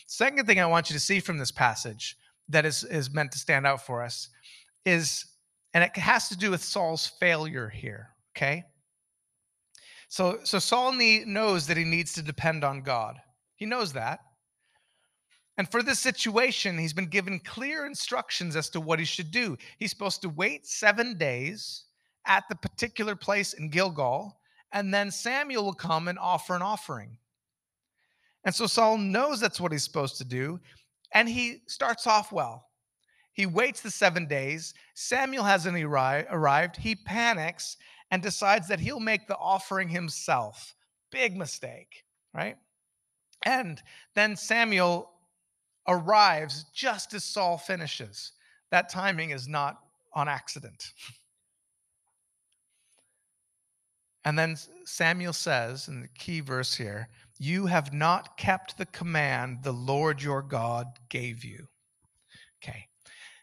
Second 0.06 0.46
thing 0.46 0.60
I 0.60 0.66
want 0.66 0.88
you 0.88 0.94
to 0.94 1.00
see 1.00 1.20
from 1.20 1.36
this 1.38 1.50
passage 1.50 2.16
that 2.48 2.64
is, 2.64 2.84
is 2.84 3.12
meant 3.12 3.32
to 3.32 3.38
stand 3.38 3.66
out 3.66 3.84
for 3.84 4.02
us 4.02 4.28
is, 4.84 5.26
and 5.74 5.84
it 5.84 5.96
has 5.96 6.28
to 6.28 6.36
do 6.36 6.50
with 6.50 6.62
Saul's 6.62 7.06
failure 7.20 7.68
here, 7.68 8.10
okay? 8.36 8.64
So, 10.08 10.40
so 10.44 10.58
Saul 10.58 10.92
need, 10.92 11.26
knows 11.26 11.66
that 11.66 11.76
he 11.76 11.84
needs 11.84 12.12
to 12.14 12.22
depend 12.22 12.64
on 12.64 12.82
God. 12.82 13.20
He 13.60 13.66
knows 13.66 13.92
that. 13.92 14.20
And 15.58 15.70
for 15.70 15.82
this 15.82 16.00
situation, 16.00 16.78
he's 16.78 16.94
been 16.94 17.10
given 17.10 17.38
clear 17.38 17.84
instructions 17.84 18.56
as 18.56 18.70
to 18.70 18.80
what 18.80 18.98
he 18.98 19.04
should 19.04 19.30
do. 19.30 19.58
He's 19.78 19.90
supposed 19.90 20.22
to 20.22 20.30
wait 20.30 20.66
seven 20.66 21.18
days 21.18 21.84
at 22.26 22.44
the 22.48 22.56
particular 22.56 23.14
place 23.14 23.52
in 23.52 23.68
Gilgal, 23.68 24.38
and 24.72 24.92
then 24.92 25.10
Samuel 25.10 25.64
will 25.64 25.74
come 25.74 26.08
and 26.08 26.18
offer 26.18 26.56
an 26.56 26.62
offering. 26.62 27.18
And 28.44 28.54
so 28.54 28.66
Saul 28.66 28.96
knows 28.96 29.40
that's 29.40 29.60
what 29.60 29.72
he's 29.72 29.84
supposed 29.84 30.16
to 30.16 30.24
do, 30.24 30.58
and 31.12 31.28
he 31.28 31.58
starts 31.66 32.06
off 32.06 32.32
well. 32.32 32.66
He 33.32 33.44
waits 33.44 33.82
the 33.82 33.90
seven 33.90 34.26
days. 34.26 34.72
Samuel 34.94 35.44
hasn't 35.44 35.76
arrived. 35.76 36.76
He 36.76 36.94
panics 36.94 37.76
and 38.10 38.22
decides 38.22 38.68
that 38.68 38.80
he'll 38.80 39.00
make 39.00 39.26
the 39.26 39.36
offering 39.36 39.90
himself. 39.90 40.74
Big 41.10 41.36
mistake, 41.36 42.04
right? 42.32 42.56
And 43.44 43.82
then 44.14 44.36
Samuel 44.36 45.10
arrives 45.88 46.66
just 46.74 47.14
as 47.14 47.24
Saul 47.24 47.58
finishes. 47.58 48.32
That 48.70 48.88
timing 48.88 49.30
is 49.30 49.48
not 49.48 49.78
on 50.14 50.28
accident. 50.28 50.92
And 54.24 54.38
then 54.38 54.56
Samuel 54.84 55.32
says 55.32 55.88
in 55.88 56.02
the 56.02 56.08
key 56.08 56.40
verse 56.40 56.74
here, 56.74 57.08
You 57.38 57.66
have 57.66 57.92
not 57.92 58.36
kept 58.36 58.76
the 58.76 58.86
command 58.86 59.62
the 59.62 59.72
Lord 59.72 60.22
your 60.22 60.42
God 60.42 60.86
gave 61.08 61.42
you. 61.42 61.66
Okay. 62.62 62.86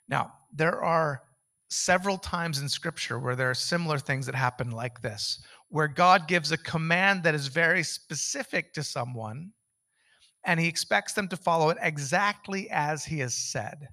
Now, 0.07 0.33
there 0.53 0.83
are 0.83 1.23
several 1.69 2.17
times 2.17 2.59
in 2.59 2.69
scripture 2.69 3.19
where 3.19 3.35
there 3.35 3.49
are 3.49 3.55
similar 3.55 3.97
things 3.97 4.25
that 4.25 4.35
happen 4.35 4.71
like 4.71 5.01
this, 5.01 5.43
where 5.69 5.87
God 5.87 6.27
gives 6.27 6.51
a 6.51 6.57
command 6.57 7.23
that 7.23 7.35
is 7.35 7.47
very 7.47 7.83
specific 7.83 8.73
to 8.73 8.83
someone, 8.83 9.51
and 10.47 10.59
he 10.59 10.67
expects 10.67 11.13
them 11.13 11.27
to 11.27 11.37
follow 11.37 11.69
it 11.69 11.77
exactly 11.81 12.69
as 12.71 13.05
he 13.05 13.19
has 13.19 13.35
said. 13.35 13.89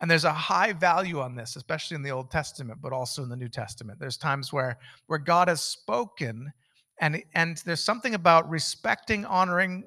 And 0.00 0.10
there's 0.10 0.24
a 0.24 0.32
high 0.32 0.74
value 0.74 1.20
on 1.20 1.34
this, 1.34 1.56
especially 1.56 1.94
in 1.94 2.02
the 2.02 2.10
Old 2.10 2.30
Testament, 2.30 2.80
but 2.82 2.92
also 2.92 3.22
in 3.22 3.30
the 3.30 3.36
New 3.36 3.48
Testament. 3.48 3.98
There's 3.98 4.18
times 4.18 4.52
where 4.52 4.78
where 5.06 5.18
God 5.18 5.48
has 5.48 5.62
spoken, 5.62 6.52
and 7.00 7.22
and 7.34 7.56
there's 7.64 7.82
something 7.82 8.14
about 8.14 8.48
respecting, 8.48 9.24
honoring 9.24 9.84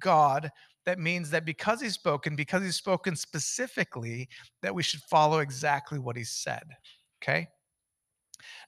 God 0.00 0.50
that 0.86 0.98
means 0.98 1.30
that 1.30 1.44
because 1.44 1.80
he's 1.80 1.94
spoken, 1.94 2.34
because 2.34 2.62
he's 2.62 2.76
spoken 2.76 3.14
specifically, 3.14 4.28
that 4.60 4.74
we 4.74 4.82
should 4.82 5.00
follow 5.02 5.38
exactly 5.38 6.00
what 6.00 6.16
he 6.16 6.24
said. 6.24 6.64
Okay. 7.22 7.46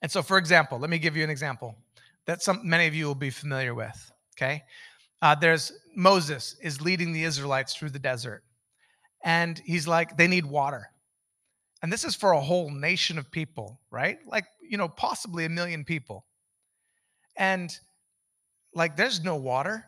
And 0.02 0.10
so, 0.10 0.22
for 0.22 0.38
example, 0.38 0.78
let 0.78 0.88
me 0.88 0.98
give 0.98 1.16
you 1.16 1.24
an 1.24 1.30
example 1.30 1.76
that 2.26 2.42
some 2.42 2.60
many 2.62 2.86
of 2.86 2.94
you 2.94 3.06
will 3.06 3.16
be 3.16 3.30
familiar 3.30 3.74
with. 3.74 4.12
Okay. 4.36 4.62
Uh, 5.22 5.34
there's 5.34 5.72
Moses 5.94 6.56
is 6.62 6.80
leading 6.80 7.12
the 7.12 7.24
Israelites 7.24 7.74
through 7.74 7.90
the 7.90 7.98
desert, 7.98 8.42
and 9.24 9.60
he's 9.64 9.88
like, 9.88 10.16
they 10.16 10.28
need 10.28 10.46
water. 10.46 10.90
And 11.82 11.92
this 11.92 12.04
is 12.04 12.14
for 12.14 12.32
a 12.32 12.40
whole 12.40 12.70
nation 12.70 13.18
of 13.18 13.30
people, 13.30 13.80
right? 13.90 14.18
Like, 14.26 14.46
you 14.60 14.76
know, 14.76 14.88
possibly 14.88 15.44
a 15.44 15.48
million 15.48 15.84
people. 15.84 16.26
And 17.36 17.76
like, 18.74 18.96
there's 18.96 19.22
no 19.22 19.36
water. 19.36 19.86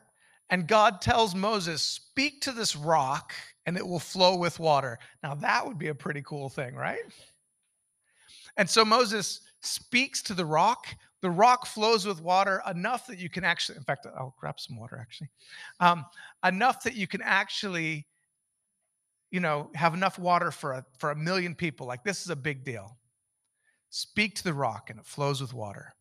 And 0.51 0.67
God 0.67 1.01
tells 1.01 1.35
Moses, 1.35 1.83
speak 1.83 2.41
to 2.43 2.53
this 2.53 2.77
rock 2.77 3.33
and 3.67 3.77
it 3.77 3.87
will 3.87 3.99
flow 3.99 4.37
with 4.37 4.59
water. 4.59 4.99
Now, 5.23 5.35
that 5.37 5.67
would 5.67 5.79
be 5.79 5.89
a 5.89 5.95
pretty 5.95 6.23
cool 6.23 6.49
thing, 6.49 6.75
right? 6.75 7.01
And 8.57 8.69
so 8.69 8.85
Moses 8.85 9.41
speaks 9.61 10.23
to 10.23 10.35
the 10.35 10.47
rock 10.47 10.87
the 11.21 11.31
rock 11.31 11.67
flows 11.67 12.07
with 12.07 12.23
water 12.23 12.63
enough 12.71 13.07
that 13.09 13.19
you 13.19 13.29
can 13.29 13.45
actually, 13.45 13.77
in 13.77 13.85
fact, 13.85 14.07
I'll 14.07 14.35
grab 14.39 14.61
some 14.61 14.77
water 14.77 14.99
actually, 15.01 15.31
um, 15.81 16.05
enough 16.45 16.83
that 16.85 16.95
you 16.95 17.07
can 17.07 17.23
actually, 17.23 18.07
you 19.31 19.41
know, 19.41 19.71
have 19.75 19.95
enough 19.95 20.19
water 20.19 20.51
for 20.51 20.73
a, 20.73 20.85
for 20.99 21.11
a 21.11 21.17
million 21.17 21.55
people. 21.55 21.87
Like 21.87 22.05
this 22.05 22.23
is 22.23 22.31
a 22.31 22.37
big 22.37 22.65
deal. 22.65 22.97
Speak 23.91 24.35
to 24.37 24.45
the 24.45 24.53
rock, 24.53 24.91
and 24.91 24.99
it 24.99 25.07
flows 25.07 25.41
with 25.41 25.55
water. 25.55 25.95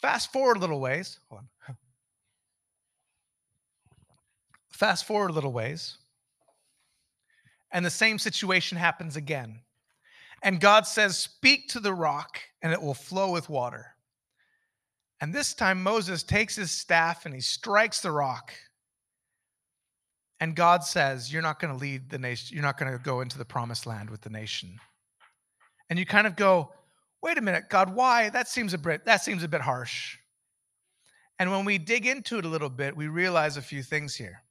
Fast 0.00 0.32
forward 0.32 0.56
a 0.56 0.60
little 0.60 0.80
ways. 0.80 1.18
Hold 1.28 1.42
on. 1.68 1.76
Fast 4.70 5.06
forward 5.06 5.30
a 5.30 5.34
little 5.34 5.52
ways. 5.52 5.98
And 7.72 7.84
the 7.84 7.90
same 7.90 8.18
situation 8.18 8.78
happens 8.78 9.16
again. 9.16 9.60
And 10.42 10.60
God 10.60 10.86
says, 10.86 11.18
Speak 11.18 11.68
to 11.68 11.80
the 11.80 11.94
rock, 11.94 12.40
and 12.62 12.72
it 12.72 12.80
will 12.80 12.94
flow 12.94 13.30
with 13.30 13.48
water. 13.48 13.91
And 15.22 15.32
this 15.32 15.54
time 15.54 15.80
Moses 15.80 16.24
takes 16.24 16.56
his 16.56 16.72
staff 16.72 17.26
and 17.26 17.34
he 17.34 17.40
strikes 17.40 18.00
the 18.00 18.10
rock. 18.10 18.52
And 20.40 20.56
God 20.56 20.82
says, 20.82 21.32
You're 21.32 21.42
not 21.42 21.60
going 21.60 21.72
to 21.72 21.78
lead 21.78 22.10
the 22.10 22.18
nation, 22.18 22.56
you're 22.56 22.64
not 22.64 22.76
going 22.76 22.90
to 22.90 22.98
go 22.98 23.20
into 23.20 23.38
the 23.38 23.44
promised 23.44 23.86
land 23.86 24.10
with 24.10 24.20
the 24.20 24.30
nation. 24.30 24.80
And 25.88 25.98
you 25.98 26.04
kind 26.04 26.26
of 26.26 26.34
go, 26.34 26.72
Wait 27.22 27.38
a 27.38 27.40
minute, 27.40 27.70
God, 27.70 27.94
why? 27.94 28.30
That 28.30 28.48
seems 28.48 28.74
a 28.74 28.78
bit 28.78 29.04
that 29.04 29.22
seems 29.22 29.44
a 29.44 29.48
bit 29.48 29.60
harsh. 29.60 30.18
And 31.38 31.52
when 31.52 31.64
we 31.64 31.78
dig 31.78 32.04
into 32.04 32.38
it 32.38 32.44
a 32.44 32.48
little 32.48 32.68
bit, 32.68 32.96
we 32.96 33.06
realize 33.06 33.56
a 33.56 33.62
few 33.62 33.84
things 33.84 34.16
here 34.16 34.42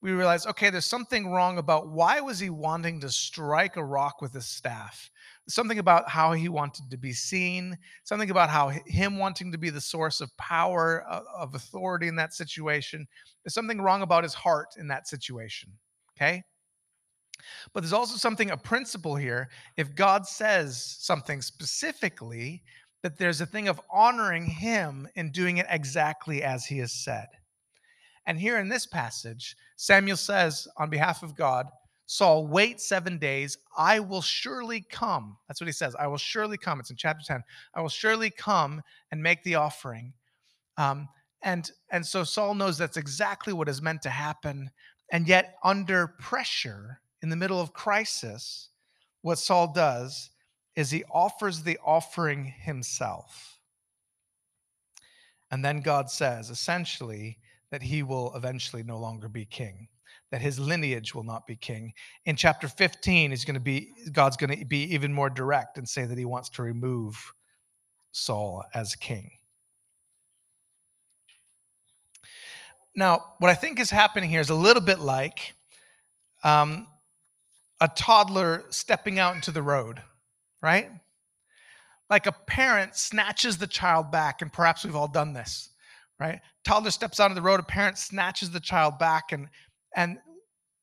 we 0.00 0.12
realize, 0.12 0.46
okay, 0.46 0.70
there's 0.70 0.84
something 0.84 1.28
wrong 1.28 1.58
about 1.58 1.88
why 1.88 2.20
was 2.20 2.38
he 2.38 2.50
wanting 2.50 3.00
to 3.00 3.10
strike 3.10 3.76
a 3.76 3.84
rock 3.84 4.22
with 4.22 4.32
his 4.32 4.46
staff? 4.46 5.10
Something 5.48 5.80
about 5.80 6.08
how 6.08 6.32
he 6.32 6.48
wanted 6.48 6.90
to 6.90 6.96
be 6.96 7.12
seen, 7.12 7.76
something 8.04 8.30
about 8.30 8.48
how 8.48 8.68
him 8.68 9.18
wanting 9.18 9.50
to 9.50 9.58
be 9.58 9.70
the 9.70 9.80
source 9.80 10.20
of 10.20 10.36
power, 10.36 11.04
uh, 11.08 11.22
of 11.36 11.54
authority 11.54 12.06
in 12.06 12.16
that 12.16 12.32
situation. 12.32 13.06
There's 13.42 13.54
something 13.54 13.80
wrong 13.80 14.02
about 14.02 14.22
his 14.22 14.34
heart 14.34 14.74
in 14.78 14.86
that 14.88 15.08
situation. 15.08 15.72
Okay? 16.16 16.42
But 17.72 17.80
there's 17.80 17.92
also 17.92 18.16
something, 18.16 18.50
a 18.50 18.56
principle 18.56 19.16
here. 19.16 19.48
If 19.76 19.94
God 19.94 20.26
says 20.26 20.96
something 21.00 21.42
specifically, 21.42 22.62
that 23.02 23.16
there's 23.16 23.40
a 23.40 23.46
thing 23.46 23.68
of 23.68 23.80
honoring 23.90 24.44
him 24.44 25.08
in 25.14 25.30
doing 25.30 25.58
it 25.58 25.66
exactly 25.70 26.42
as 26.42 26.66
he 26.66 26.78
has 26.78 26.92
said. 26.92 27.26
And 28.28 28.38
here 28.38 28.58
in 28.58 28.68
this 28.68 28.84
passage, 28.86 29.56
Samuel 29.76 30.18
says 30.18 30.68
on 30.76 30.90
behalf 30.90 31.22
of 31.22 31.34
God, 31.34 31.66
Saul, 32.04 32.46
wait 32.46 32.78
seven 32.78 33.16
days. 33.18 33.56
I 33.76 34.00
will 34.00 34.20
surely 34.20 34.82
come. 34.82 35.38
That's 35.48 35.62
what 35.62 35.66
he 35.66 35.72
says. 35.72 35.96
I 35.98 36.06
will 36.08 36.18
surely 36.18 36.58
come. 36.58 36.78
It's 36.78 36.90
in 36.90 36.96
chapter 36.96 37.24
10. 37.26 37.42
I 37.74 37.80
will 37.80 37.88
surely 37.88 38.28
come 38.28 38.82
and 39.10 39.22
make 39.22 39.42
the 39.44 39.54
offering. 39.54 40.12
Um, 40.76 41.08
and, 41.42 41.70
and 41.90 42.04
so 42.06 42.22
Saul 42.22 42.54
knows 42.54 42.76
that's 42.76 42.98
exactly 42.98 43.54
what 43.54 43.68
is 43.68 43.80
meant 43.80 44.02
to 44.02 44.10
happen. 44.10 44.70
And 45.10 45.26
yet, 45.26 45.56
under 45.64 46.06
pressure, 46.06 47.00
in 47.22 47.30
the 47.30 47.36
middle 47.36 47.60
of 47.60 47.72
crisis, 47.72 48.68
what 49.22 49.38
Saul 49.38 49.72
does 49.72 50.30
is 50.76 50.90
he 50.90 51.02
offers 51.10 51.62
the 51.62 51.78
offering 51.82 52.44
himself. 52.44 53.58
And 55.50 55.64
then 55.64 55.80
God 55.80 56.10
says, 56.10 56.50
essentially, 56.50 57.38
that 57.70 57.82
he 57.82 58.02
will 58.02 58.34
eventually 58.34 58.82
no 58.82 58.98
longer 58.98 59.28
be 59.28 59.44
king 59.44 59.88
that 60.30 60.42
his 60.42 60.58
lineage 60.58 61.14
will 61.14 61.24
not 61.24 61.46
be 61.46 61.56
king. 61.56 61.92
In 62.26 62.36
chapter 62.36 62.68
15 62.68 63.30
he's 63.30 63.44
going 63.44 63.54
to 63.54 63.60
be 63.60 63.92
god's 64.12 64.36
going 64.36 64.58
to 64.58 64.64
be 64.64 64.82
even 64.94 65.12
more 65.12 65.30
direct 65.30 65.78
and 65.78 65.88
say 65.88 66.04
that 66.04 66.18
he 66.18 66.24
wants 66.24 66.48
to 66.50 66.62
remove 66.62 67.32
saul 68.12 68.64
as 68.74 68.94
king. 68.94 69.30
Now 72.94 73.34
what 73.38 73.50
i 73.50 73.54
think 73.54 73.80
is 73.80 73.90
happening 73.90 74.28
here 74.30 74.40
is 74.40 74.50
a 74.50 74.54
little 74.54 74.82
bit 74.82 74.98
like 74.98 75.54
um, 76.44 76.86
a 77.80 77.88
toddler 77.88 78.64
stepping 78.70 79.18
out 79.18 79.34
into 79.34 79.50
the 79.50 79.62
road 79.62 80.02
right? 80.60 80.90
Like 82.10 82.26
a 82.26 82.32
parent 82.32 82.96
snatches 82.96 83.58
the 83.58 83.66
child 83.66 84.10
back 84.10 84.42
and 84.42 84.52
perhaps 84.52 84.84
we've 84.84 84.96
all 84.96 85.08
done 85.08 85.32
this 85.32 85.70
right? 86.20 86.40
Toddler 86.64 86.90
steps 86.90 87.20
out 87.20 87.30
of 87.30 87.36
the 87.36 87.42
road, 87.42 87.60
a 87.60 87.64
parent 87.64 87.98
snatches 87.98 88.50
the 88.50 88.60
child 88.60 88.98
back, 88.98 89.32
and 89.32 89.48
and 89.96 90.18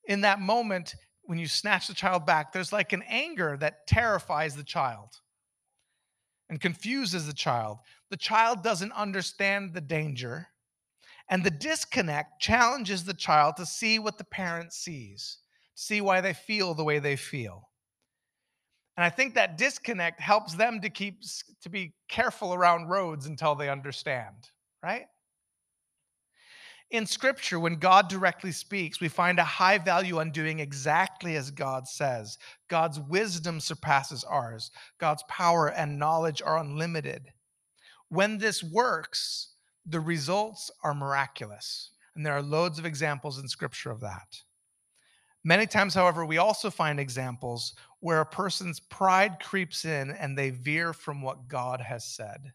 in 0.08 0.22
that 0.22 0.40
moment, 0.40 0.96
when 1.24 1.38
you 1.38 1.48
snatch 1.48 1.88
the 1.88 1.94
child 1.94 2.26
back, 2.26 2.52
there's 2.52 2.74
like 2.74 2.94
an 2.94 3.04
anger 3.08 3.58
that 3.58 3.88
terrifies 3.88 4.56
the 4.56 4.64
child 4.64 5.10
and 6.50 6.62
confuses 6.62 7.26
the 7.26 7.34
child. 7.34 7.80
The 8.12 8.18
child 8.18 8.64
doesn't 8.64 8.92
understand 8.92 9.74
the 9.74 9.82
danger, 9.82 10.48
and 11.30 11.44
the 11.44 11.52
disconnect 11.52 12.40
challenges 12.40 13.04
the 13.04 13.14
child 13.14 13.58
to 13.58 13.66
see 13.66 13.98
what 14.00 14.18
the 14.18 14.24
parent 14.24 14.74
sees, 14.74 15.40
see 15.74 16.02
why 16.02 16.22
they 16.22 16.34
feel 16.34 16.74
the 16.74 16.84
way 16.84 17.00
they 17.00 17.16
feel. 17.16 17.70
And 18.98 19.04
I 19.04 19.10
think 19.10 19.34
that 19.36 19.58
disconnect 19.58 20.22
helps 20.22 20.54
them 20.54 20.80
to 20.82 20.90
keep 20.90 21.22
to 21.62 21.70
be 21.70 21.94
careful 22.08 22.54
around 22.54 22.88
roads 22.88 23.26
until 23.26 23.56
they 23.56 23.70
understand, 23.70 24.36
right? 24.82 25.06
In 26.92 27.06
scripture, 27.06 27.60
when 27.60 27.76
God 27.78 28.08
directly 28.10 28.52
speaks, 28.52 29.00
we 29.00 29.08
find 29.08 29.40
a 29.40 29.44
high 29.44 29.80
value 29.80 30.20
on 30.20 30.32
doing 30.32 30.60
exactly 30.60 31.36
as 31.36 31.50
God 31.50 31.88
says. 31.88 32.38
God's 32.68 33.00
wisdom 33.00 33.60
surpasses 33.60 34.24
ours, 34.24 34.72
God's 35.00 35.24
power 35.28 35.70
and 35.70 35.98
knowledge 35.98 36.42
are 36.42 36.60
unlimited. 36.60 37.34
When 38.10 38.38
this 38.38 38.64
works, 38.64 39.56
the 39.86 40.00
results 40.00 40.70
are 40.84 40.94
miraculous. 40.94 41.92
And 42.16 42.26
there 42.26 42.34
are 42.34 42.42
loads 42.42 42.80
of 42.80 42.86
examples 42.86 43.40
in 43.40 43.48
scripture 43.48 43.92
of 43.92 44.00
that. 44.02 44.42
Many 45.44 45.68
times, 45.68 45.94
however, 45.94 46.26
we 46.26 46.38
also 46.38 46.70
find 46.70 47.00
examples 47.00 47.76
where 48.00 48.22
a 48.22 48.26
person's 48.26 48.80
pride 48.80 49.38
creeps 49.40 49.86
in 49.86 50.12
and 50.12 50.38
they 50.38 50.50
veer 50.50 50.94
from 50.94 51.22
what 51.22 51.48
God 51.48 51.82
has 51.82 52.06
said. 52.06 52.54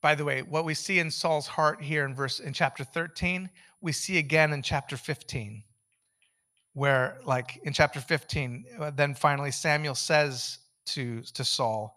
By 0.00 0.14
the 0.14 0.24
way, 0.24 0.42
what 0.42 0.64
we 0.64 0.74
see 0.74 1.00
in 1.00 1.10
Saul's 1.10 1.46
heart 1.46 1.82
here 1.82 2.04
in 2.04 2.14
verse 2.14 2.38
in 2.38 2.52
chapter 2.52 2.84
13, 2.84 3.50
we 3.80 3.92
see 3.92 4.18
again 4.18 4.52
in 4.52 4.62
chapter 4.62 4.96
15. 4.96 5.62
Where 6.74 7.18
like 7.24 7.58
in 7.64 7.72
chapter 7.72 8.00
15, 8.00 8.64
uh, 8.78 8.90
then 8.90 9.14
finally 9.14 9.50
Samuel 9.50 9.96
says 9.96 10.58
to, 10.86 11.22
to 11.34 11.44
Saul, 11.44 11.96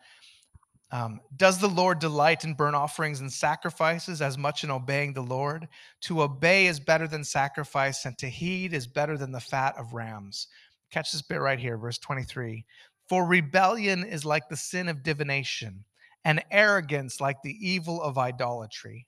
um, 0.92 1.22
does 1.38 1.60
the 1.60 1.70
Lord 1.70 2.00
delight 2.00 2.44
in 2.44 2.54
burnt 2.54 2.76
offerings 2.76 3.22
and 3.22 3.32
sacrifices 3.32 4.22
as 4.22 4.38
much 4.38 4.64
in 4.64 4.72
obeying 4.72 5.14
the 5.14 5.22
Lord? 5.22 5.68
To 6.02 6.24
obey 6.24 6.66
is 6.66 6.80
better 6.82 7.08
than 7.08 7.24
sacrifice, 7.24 8.06
and 8.06 8.18
to 8.18 8.28
heed 8.28 8.74
is 8.74 8.88
better 8.88 9.18
than 9.18 9.32
the 9.32 9.40
fat 9.40 9.78
of 9.78 9.94
rams. 9.94 10.48
Catch 10.92 11.14
this 11.14 11.22
bit 11.22 11.40
right 11.40 11.60
here, 11.60 11.78
verse 11.78 11.98
23. 11.98 12.66
For 13.08 13.26
rebellion 13.26 14.04
is 14.04 14.26
like 14.26 14.50
the 14.50 14.58
sin 14.58 14.90
of 14.90 15.04
divination 15.04 15.86
and 16.24 16.44
arrogance 16.52 17.20
like 17.20 17.42
the 17.42 17.58
evil 17.60 18.02
of 18.02 18.18
idolatry. 18.18 19.08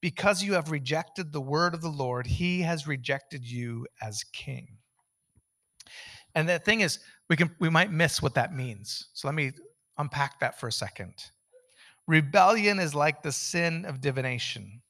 Because 0.00 0.42
you 0.42 0.52
have 0.52 0.70
rejected 0.70 1.32
the 1.32 1.40
word 1.40 1.74
of 1.74 1.80
the 1.80 1.88
Lord, 1.88 2.26
he 2.26 2.60
has 2.60 2.86
rejected 2.86 3.42
you 3.44 3.86
as 4.02 4.24
king. 4.32 4.76
And 6.34 6.48
the 6.48 6.58
thing 6.58 6.80
is, 6.80 6.98
we 7.30 7.36
can 7.36 7.54
we 7.58 7.70
might 7.70 7.90
miss 7.90 8.20
what 8.20 8.34
that 8.34 8.54
means. 8.54 9.08
So 9.14 9.28
let 9.28 9.34
me 9.34 9.52
unpack 9.96 10.40
that 10.40 10.60
for 10.60 10.68
a 10.68 10.72
second. 10.72 11.14
Rebellion 12.06 12.78
is 12.78 12.94
like 12.94 13.22
the 13.22 13.32
sin 13.32 13.84
of 13.86 14.00
divination. 14.00 14.82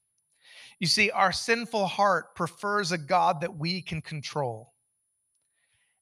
You 0.81 0.88
see, 0.88 1.11
our 1.11 1.31
sinful 1.31 1.87
heart 1.87 2.35
prefers 2.35 2.90
a 2.90 2.98
God 2.98 3.40
that 3.40 3.57
we 3.57 3.81
can 3.81 4.03
control. 4.03 4.72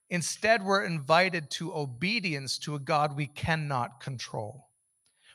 Instead, 0.09 0.63
we're 0.63 0.85
invited 0.85 1.49
to 1.51 1.73
obedience 1.73 2.57
to 2.59 2.75
a 2.75 2.79
God 2.79 3.15
we 3.15 3.27
cannot 3.27 3.99
control. 3.99 4.69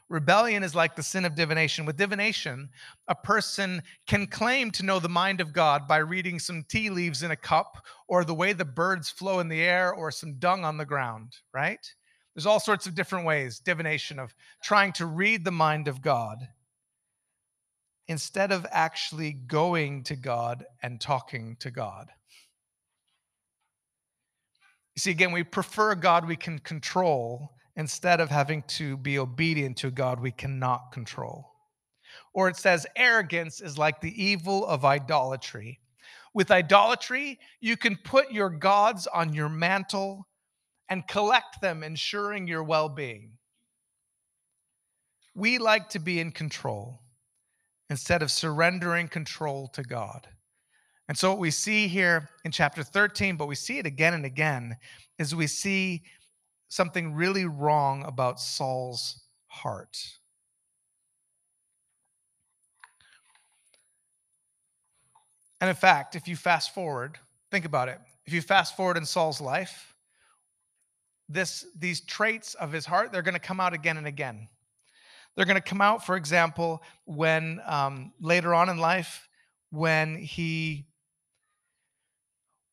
Rebellion 0.08 0.62
is 0.62 0.74
like 0.74 0.96
the 0.96 1.02
sin 1.02 1.26
of 1.26 1.34
divination. 1.34 1.84
With 1.84 1.98
divination, 1.98 2.70
a 3.08 3.14
person 3.14 3.82
can 4.06 4.26
claim 4.26 4.70
to 4.72 4.82
know 4.82 4.98
the 4.98 5.08
mind 5.08 5.40
of 5.40 5.52
God 5.52 5.86
by 5.86 5.98
reading 5.98 6.38
some 6.38 6.64
tea 6.68 6.88
leaves 6.88 7.22
in 7.22 7.30
a 7.30 7.36
cup, 7.36 7.84
or 8.08 8.24
the 8.24 8.34
way 8.34 8.54
the 8.54 8.64
birds 8.64 9.10
flow 9.10 9.40
in 9.40 9.48
the 9.48 9.60
air, 9.60 9.92
or 9.92 10.10
some 10.10 10.38
dung 10.38 10.64
on 10.64 10.78
the 10.78 10.86
ground, 10.86 11.36
right? 11.52 11.86
There's 12.34 12.46
all 12.46 12.60
sorts 12.60 12.86
of 12.86 12.94
different 12.94 13.26
ways, 13.26 13.58
divination, 13.58 14.18
of 14.18 14.34
trying 14.62 14.92
to 14.94 15.06
read 15.06 15.44
the 15.44 15.50
mind 15.50 15.88
of 15.88 16.00
God 16.00 16.38
instead 18.06 18.50
of 18.50 18.66
actually 18.70 19.32
going 19.32 20.04
to 20.04 20.16
God 20.16 20.64
and 20.82 20.98
talking 20.98 21.56
to 21.60 21.70
God. 21.70 22.08
You 24.96 25.00
see, 25.00 25.10
again, 25.10 25.32
we 25.32 25.44
prefer 25.44 25.92
a 25.92 25.96
God 25.96 26.26
we 26.26 26.36
can 26.36 26.58
control 26.58 27.52
instead 27.78 28.20
of 28.20 28.28
having 28.28 28.62
to 28.64 28.96
be 28.98 29.18
obedient 29.18 29.76
to 29.78 29.90
God 29.90 30.20
we 30.20 30.32
cannot 30.32 30.92
control. 30.92 31.54
Or 32.34 32.48
it 32.48 32.56
says, 32.56 32.86
arrogance 32.96 33.60
is 33.60 33.78
like 33.78 34.00
the 34.00 34.22
evil 34.22 34.66
of 34.66 34.84
idolatry. 34.84 35.80
With 36.34 36.50
idolatry, 36.50 37.38
you 37.60 37.76
can 37.76 37.96
put 38.04 38.32
your 38.32 38.50
gods 38.50 39.06
on 39.06 39.32
your 39.32 39.48
mantle 39.48 40.26
and 40.88 41.06
collect 41.06 41.60
them, 41.60 41.82
ensuring 41.82 42.46
your 42.46 42.64
well 42.64 42.88
being. 42.88 43.32
We 45.34 45.58
like 45.58 45.88
to 45.90 46.00
be 46.00 46.20
in 46.20 46.32
control 46.32 47.00
instead 47.90 48.22
of 48.22 48.30
surrendering 48.30 49.08
control 49.08 49.68
to 49.68 49.82
God. 49.82 50.26
And 51.08 51.16
so, 51.16 51.30
what 51.30 51.38
we 51.38 51.50
see 51.50 51.88
here 51.88 52.28
in 52.44 52.50
chapter 52.50 52.82
13, 52.82 53.36
but 53.36 53.46
we 53.46 53.54
see 53.54 53.78
it 53.78 53.86
again 53.86 54.14
and 54.14 54.26
again, 54.26 54.76
is 55.18 55.34
we 55.34 55.46
see 55.46 56.02
something 56.68 57.14
really 57.14 57.44
wrong 57.44 58.04
about 58.04 58.40
Saul's 58.40 59.20
heart. 59.46 59.96
And 65.60 65.68
in 65.68 65.76
fact, 65.76 66.14
if 66.14 66.28
you 66.28 66.36
fast 66.36 66.74
forward, 66.74 67.18
think 67.50 67.64
about 67.64 67.88
it. 67.88 67.98
If 68.26 68.32
you 68.32 68.42
fast 68.42 68.76
forward 68.76 68.96
in 68.96 69.04
Saul's 69.04 69.40
life, 69.40 69.94
this 71.28 71.66
these 71.78 72.00
traits 72.00 72.54
of 72.54 72.72
his 72.72 72.86
heart, 72.86 73.12
they're 73.12 73.22
going 73.22 73.34
to 73.34 73.40
come 73.40 73.60
out 73.60 73.74
again 73.74 73.96
and 73.96 74.06
again. 74.06 74.48
They're 75.34 75.46
going 75.46 75.56
to 75.56 75.60
come 75.60 75.80
out, 75.80 76.04
for 76.04 76.16
example, 76.16 76.82
when 77.04 77.60
um, 77.66 78.12
later 78.20 78.54
on 78.54 78.68
in 78.68 78.78
life, 78.78 79.28
when 79.70 80.16
he 80.16 80.86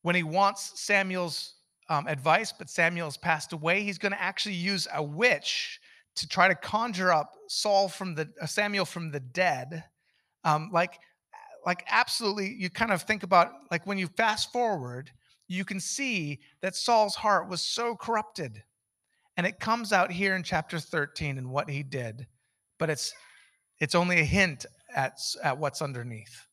when 0.04 0.16
he 0.16 0.24
wants 0.24 0.80
Samuel's 0.80 1.55
um, 1.90 2.08
advice, 2.08 2.52
but 2.52 2.70
Samuel's 2.70 3.18
passed 3.18 3.54
away, 3.54 3.84
he's 3.84 3.98
going 3.98 4.12
to 4.12 4.22
actually 4.22 4.56
use 4.56 4.88
a 4.94 5.04
witch 5.04 5.80
to 6.16 6.28
try 6.28 6.48
to 6.48 6.56
conjure 6.56 7.12
up 7.12 7.34
Saul 7.48 7.88
from 7.90 8.16
the 8.16 8.30
uh, 8.42 8.46
Samuel 8.46 8.86
from 8.86 9.12
the 9.12 9.20
dead. 9.20 9.84
Um, 10.44 10.70
like, 10.72 11.00
like 11.66 11.84
absolutely, 11.90 12.56
you 12.58 12.70
kind 12.70 12.92
of 12.92 13.02
think 13.04 13.24
about 13.24 13.52
like 13.72 13.86
when 13.86 13.98
you 13.98 14.08
fast 14.08 14.52
forward, 14.52 15.12
you 15.48 15.66
can 15.66 15.80
see 15.80 16.40
that 16.62 16.76
Saul's 16.76 17.16
heart 17.16 17.50
was 17.50 17.62
so 17.62 17.96
corrupted, 17.96 18.64
and 19.38 19.46
it 19.46 19.60
comes 19.60 19.92
out 19.92 20.12
here 20.12 20.36
in 20.36 20.44
chapter 20.44 20.80
13 20.80 21.38
and 21.38 21.50
what 21.50 21.70
he 21.70 21.84
did, 21.84 22.28
but 22.80 22.90
it's 22.90 23.14
it's 23.80 23.96
only 23.96 24.20
a 24.20 24.26
hint 24.26 24.66
at 24.96 25.20
at 25.44 25.58
what's 25.58 25.82
underneath. 25.82 26.48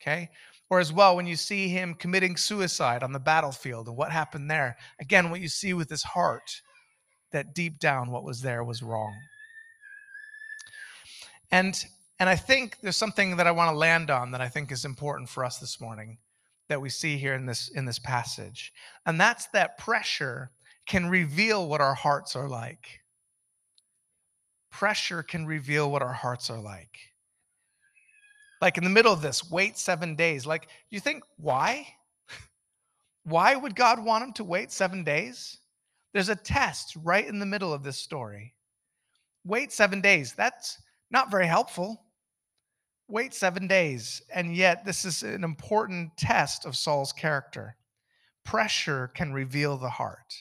Okay, 0.00 0.30
or 0.70 0.80
as 0.80 0.92
well, 0.92 1.16
when 1.16 1.26
you 1.26 1.36
see 1.36 1.68
him 1.68 1.94
committing 1.94 2.36
suicide 2.36 3.02
on 3.02 3.12
the 3.12 3.18
battlefield 3.18 3.88
and 3.88 3.96
what 3.96 4.12
happened 4.12 4.50
there, 4.50 4.76
again, 5.00 5.30
what 5.30 5.40
you 5.40 5.48
see 5.48 5.72
with 5.72 5.88
his 5.88 6.02
heart, 6.02 6.60
that 7.32 7.54
deep 7.54 7.78
down 7.78 8.10
what 8.10 8.24
was 8.24 8.42
there 8.42 8.62
was 8.62 8.82
wrong. 8.82 9.14
And 11.50 11.82
and 12.20 12.28
I 12.28 12.34
think 12.34 12.78
there's 12.82 12.96
something 12.96 13.36
that 13.36 13.46
I 13.46 13.52
want 13.52 13.70
to 13.70 13.78
land 13.78 14.10
on 14.10 14.32
that 14.32 14.40
I 14.40 14.48
think 14.48 14.72
is 14.72 14.84
important 14.84 15.28
for 15.28 15.44
us 15.44 15.58
this 15.58 15.80
morning 15.80 16.18
that 16.68 16.80
we 16.80 16.90
see 16.90 17.16
here 17.16 17.34
in 17.34 17.46
this 17.46 17.68
in 17.68 17.84
this 17.86 17.98
passage. 17.98 18.72
And 19.06 19.20
that's 19.20 19.46
that 19.48 19.78
pressure 19.78 20.50
can 20.86 21.08
reveal 21.08 21.68
what 21.68 21.80
our 21.80 21.94
hearts 21.94 22.34
are 22.34 22.48
like. 22.48 23.00
Pressure 24.70 25.22
can 25.22 25.46
reveal 25.46 25.90
what 25.90 26.02
our 26.02 26.12
hearts 26.12 26.50
are 26.50 26.60
like 26.60 26.98
like 28.60 28.78
in 28.78 28.84
the 28.84 28.90
middle 28.90 29.12
of 29.12 29.22
this, 29.22 29.50
wait 29.50 29.78
seven 29.78 30.14
days. 30.14 30.46
Like, 30.46 30.68
you 30.90 31.00
think, 31.00 31.22
why? 31.36 31.86
why 33.24 33.54
would 33.54 33.76
God 33.76 34.02
want 34.04 34.24
him 34.24 34.32
to 34.34 34.44
wait 34.44 34.72
seven 34.72 35.04
days? 35.04 35.58
There's 36.12 36.28
a 36.28 36.36
test 36.36 36.96
right 37.02 37.26
in 37.26 37.38
the 37.38 37.46
middle 37.46 37.72
of 37.72 37.82
this 37.82 37.98
story. 37.98 38.54
Wait 39.44 39.72
seven 39.72 40.00
days. 40.00 40.34
That's 40.34 40.80
not 41.10 41.30
very 41.30 41.46
helpful. 41.46 42.02
Wait 43.08 43.32
seven 43.32 43.66
days. 43.66 44.22
And 44.34 44.54
yet, 44.54 44.84
this 44.84 45.04
is 45.04 45.22
an 45.22 45.44
important 45.44 46.16
test 46.16 46.66
of 46.66 46.76
Saul's 46.76 47.12
character. 47.12 47.76
Pressure 48.44 49.08
can 49.14 49.32
reveal 49.32 49.76
the 49.76 49.88
heart. 49.88 50.34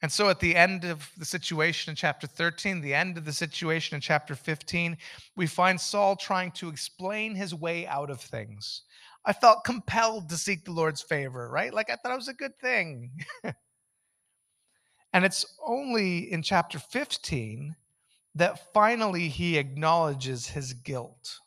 And 0.00 0.12
so 0.12 0.28
at 0.28 0.38
the 0.38 0.54
end 0.54 0.84
of 0.84 1.10
the 1.16 1.24
situation 1.24 1.90
in 1.90 1.96
chapter 1.96 2.26
13, 2.26 2.80
the 2.80 2.94
end 2.94 3.18
of 3.18 3.24
the 3.24 3.32
situation 3.32 3.96
in 3.96 4.00
chapter 4.00 4.36
15, 4.36 4.96
we 5.36 5.46
find 5.46 5.80
Saul 5.80 6.14
trying 6.14 6.52
to 6.52 6.68
explain 6.68 7.34
his 7.34 7.54
way 7.54 7.86
out 7.86 8.10
of 8.10 8.20
things. 8.20 8.82
I 9.24 9.32
felt 9.32 9.64
compelled 9.64 10.28
to 10.28 10.36
seek 10.36 10.64
the 10.64 10.72
Lord's 10.72 11.02
favor, 11.02 11.50
right? 11.50 11.74
Like 11.74 11.90
I 11.90 11.96
thought 11.96 12.12
it 12.12 12.16
was 12.16 12.28
a 12.28 12.34
good 12.34 12.56
thing. 12.60 13.10
and 15.12 15.24
it's 15.24 15.44
only 15.66 16.30
in 16.30 16.42
chapter 16.42 16.78
15 16.78 17.74
that 18.36 18.72
finally 18.72 19.28
he 19.28 19.58
acknowledges 19.58 20.46
his 20.46 20.72
guilt 20.72 21.40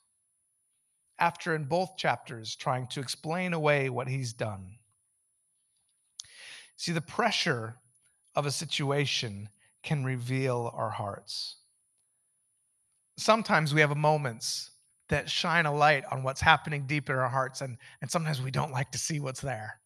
after 1.20 1.56
in 1.56 1.64
both 1.64 1.96
chapters 1.96 2.56
trying 2.56 2.88
to 2.88 3.00
explain 3.00 3.54
away 3.54 3.90
what 3.90 4.10
he's 4.10 4.34
done. 4.34 4.76
See, 6.76 6.92
the 6.92 7.00
pressure 7.00 7.78
of 8.36 8.46
a 8.46 8.52
situation 8.52 9.50
can 9.84 10.04
reveal 10.04 10.72
our 10.76 10.90
hearts. 10.90 11.58
Sometimes 13.18 13.74
we 13.74 13.82
have 13.82 13.96
moments 13.96 14.72
that 15.10 15.30
shine 15.30 15.66
a 15.66 15.74
light 15.74 16.04
on 16.12 16.24
what's 16.24 16.42
happening 16.42 16.88
deep 16.88 17.10
in 17.10 17.16
our 17.16 17.28
hearts, 17.28 17.62
and, 17.62 17.78
and 18.02 18.10
sometimes 18.10 18.42
we 18.42 18.52
don't 18.52 18.72
like 18.72 18.92
to 18.92 18.98
see 18.98 19.20
what's 19.20 19.42
there. 19.42 19.80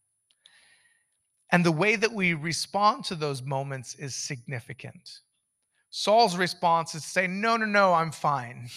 And 1.52 1.66
the 1.66 1.72
way 1.72 1.96
that 1.96 2.12
we 2.12 2.34
respond 2.34 3.06
to 3.06 3.16
those 3.16 3.42
moments 3.42 3.96
is 3.96 4.16
significant. 4.16 5.20
Saul's 5.90 6.38
response 6.38 6.94
is 6.96 7.04
to 7.04 7.10
say, 7.10 7.28
No, 7.28 7.58
no, 7.58 7.66
no, 7.66 7.94
I'm 7.94 8.12
fine. 8.12 8.70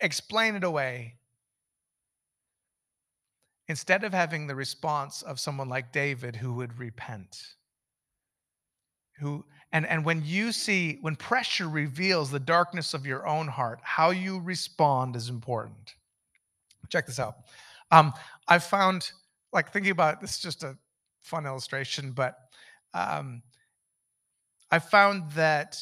Explain 0.00 0.56
it 0.56 0.64
away. 0.64 1.16
Instead 3.68 4.04
of 4.04 4.12
having 4.12 4.46
the 4.46 4.54
response 4.54 5.22
of 5.22 5.40
someone 5.40 5.68
like 5.68 5.92
David 5.92 6.36
who 6.36 6.54
would 6.54 6.78
repent 6.78 7.36
who 9.18 9.44
and 9.72 9.86
and 9.86 10.04
when 10.04 10.22
you 10.24 10.52
see 10.52 10.98
when 11.00 11.16
pressure 11.16 11.68
reveals 11.68 12.30
the 12.30 12.40
darkness 12.40 12.94
of 12.94 13.06
your 13.06 13.26
own 13.26 13.48
heart 13.48 13.80
how 13.82 14.10
you 14.10 14.40
respond 14.40 15.16
is 15.16 15.28
important. 15.28 15.94
Check 16.88 17.06
this 17.06 17.18
out. 17.18 17.36
Um 17.90 18.12
i 18.48 18.58
found 18.58 19.10
like 19.52 19.72
thinking 19.72 19.92
about 19.92 20.20
this 20.20 20.32
is 20.32 20.38
just 20.38 20.62
a 20.62 20.76
fun 21.22 21.46
illustration 21.46 22.12
but 22.12 22.38
um 22.94 23.42
i 24.70 24.78
found 24.78 25.28
that 25.32 25.76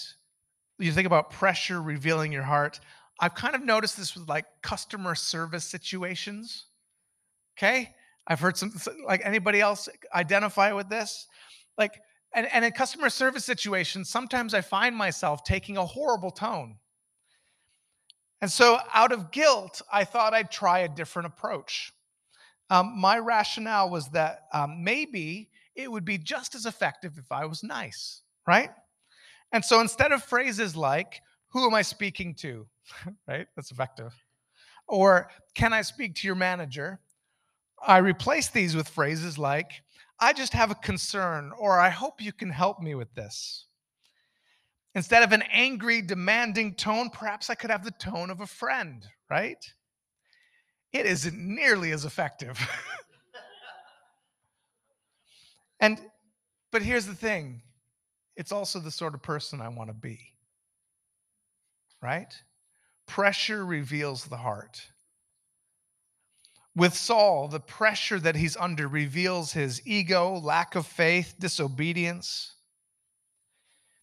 you 0.79 0.93
think 0.93 1.07
about 1.07 1.31
pressure 1.31 1.81
revealing 1.81 2.33
your 2.33 2.43
heart. 2.43 2.81
I've 3.21 3.35
kind 3.35 3.55
of 3.55 3.63
noticed 3.63 3.97
this 3.97 4.17
with 4.17 4.29
like 4.29 4.47
customer 4.63 5.15
service 5.15 5.65
situations. 5.65 6.67
Okay? 7.57 7.95
I've 8.27 8.41
heard 8.41 8.57
some 8.57 8.73
like 9.07 9.21
anybody 9.25 9.61
else 9.61 9.89
identify 10.15 10.73
with 10.73 10.89
this? 10.89 11.29
Like 11.79 12.01
and, 12.35 12.47
and 12.53 12.65
in 12.65 12.73
customer 12.73 13.09
service 13.09 13.45
situations, 13.45 14.11
sometimes 14.11 14.55
I 14.55 14.61
find 14.61 14.97
myself 14.97 15.45
taking 15.45 15.77
a 15.77 15.87
horrible 15.87 16.31
tone. 16.31 16.77
And 18.41 18.51
so, 18.51 18.79
out 18.93 19.13
of 19.13 19.31
guilt, 19.31 19.81
I 19.91 20.05
thought 20.05 20.35
I'd 20.35 20.51
try 20.51 20.81
a 20.81 20.89
different 20.89 21.27
approach. 21.27 21.93
Um, 22.69 22.99
my 22.99 23.19
rationale 23.19 23.89
was 23.89 24.09
that 24.11 24.47
um, 24.53 24.83
maybe 24.83 25.49
it 25.75 25.91
would 25.91 26.05
be 26.05 26.19
just 26.19 26.55
as 26.55 26.67
effective 26.67 27.17
if 27.17 27.31
I 27.33 27.47
was 27.47 27.63
nice, 27.63 28.23
right? 28.47 28.71
And 29.53 29.65
so, 29.65 29.81
instead 29.81 30.13
of 30.13 30.23
phrases 30.23 30.77
like, 30.77 31.23
Who 31.53 31.65
am 31.67 31.75
I 31.75 31.83
speaking 31.83 32.35
to? 32.37 32.67
right? 33.29 33.47
That's 33.57 33.71
effective. 33.71 34.13
Or, 34.89 35.31
Can 35.55 35.73
I 35.73 35.83
speak 35.83 36.17
to 36.17 36.27
your 36.27 36.37
manager? 36.37 37.01
I 37.87 37.99
replace 37.99 38.49
these 38.49 38.75
with 38.75 38.89
phrases 38.89 39.39
like, 39.39 39.84
I 40.21 40.33
just 40.33 40.53
have 40.53 40.71
a 40.71 40.77
concern, 40.77 41.53
or 41.59 41.79
I 41.79 41.91
hope 41.91 42.21
you 42.21 42.33
can 42.33 42.51
help 42.51 42.81
me 42.81 42.95
with 42.95 43.13
this. 43.15 43.67
Instead 44.95 45.25
of 45.25 45.33
an 45.33 45.43
angry, 45.51 46.01
demanding 46.01 46.75
tone, 46.75 47.11
perhaps 47.11 47.51
I 47.51 47.57
could 47.57 47.71
have 47.71 47.85
the 47.85 47.91
tone 47.91 48.31
of 48.31 48.41
a 48.41 48.47
friend, 48.47 49.05
right? 49.29 49.59
It 50.93 51.07
isn't 51.07 51.37
nearly 51.37 51.91
as 51.91 52.05
effective. 52.05 52.59
and, 55.81 56.01
but 56.71 56.83
here's 56.83 57.07
the 57.07 57.15
thing 57.15 57.63
it's 58.37 58.53
also 58.53 58.79
the 58.79 58.91
sort 58.91 59.15
of 59.15 59.23
person 59.23 59.61
I 59.61 59.69
want 59.69 59.91
to 59.91 59.95
be, 59.95 60.21
right? 62.01 62.33
Pressure 63.07 63.67
reveals 63.67 64.25
the 64.25 64.37
heart. 64.37 64.81
With 66.77 66.95
Saul, 66.95 67.47
the 67.49 67.61
pressure 67.61 68.19
that 68.19 68.35
he's 68.35 68.57
under 68.57 68.89
reveals 68.89 69.53
his 69.53 69.81
ego, 69.87 70.33
lack 70.39 70.75
of 70.75 70.87
faith, 70.87 71.35
disobedience. 71.39 72.55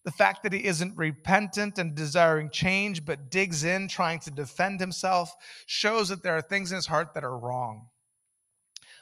The 0.05 0.11
fact 0.11 0.43
that 0.43 0.53
he 0.53 0.63
isn't 0.65 0.97
repentant 0.97 1.77
and 1.77 1.93
desiring 1.93 2.49
change, 2.49 3.05
but 3.05 3.29
digs 3.29 3.65
in 3.65 3.87
trying 3.87 4.19
to 4.21 4.31
defend 4.31 4.79
himself, 4.79 5.35
shows 5.65 6.09
that 6.09 6.23
there 6.23 6.35
are 6.35 6.41
things 6.41 6.71
in 6.71 6.77
his 6.77 6.87
heart 6.87 7.13
that 7.13 7.25
are 7.25 7.37
wrong. 7.37 7.87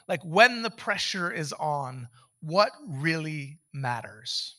Like 0.08 0.22
when 0.24 0.62
the 0.62 0.70
pressure 0.70 1.30
is 1.30 1.52
on, 1.52 2.08
what 2.40 2.72
really 2.86 3.60
matters? 3.72 4.56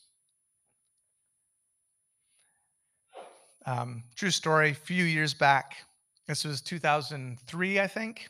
Um, 3.66 4.04
true 4.16 4.30
story, 4.30 4.70
a 4.70 4.74
few 4.74 5.04
years 5.04 5.34
back, 5.34 5.76
this 6.26 6.44
was 6.44 6.62
2003, 6.62 7.78
I 7.78 7.86
think. 7.86 8.28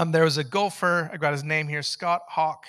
Um, 0.00 0.12
there 0.12 0.24
was 0.24 0.38
a 0.38 0.44
golfer, 0.44 1.10
I 1.12 1.18
got 1.18 1.32
his 1.32 1.44
name 1.44 1.68
here, 1.68 1.82
Scott 1.82 2.22
Hoch. 2.26 2.64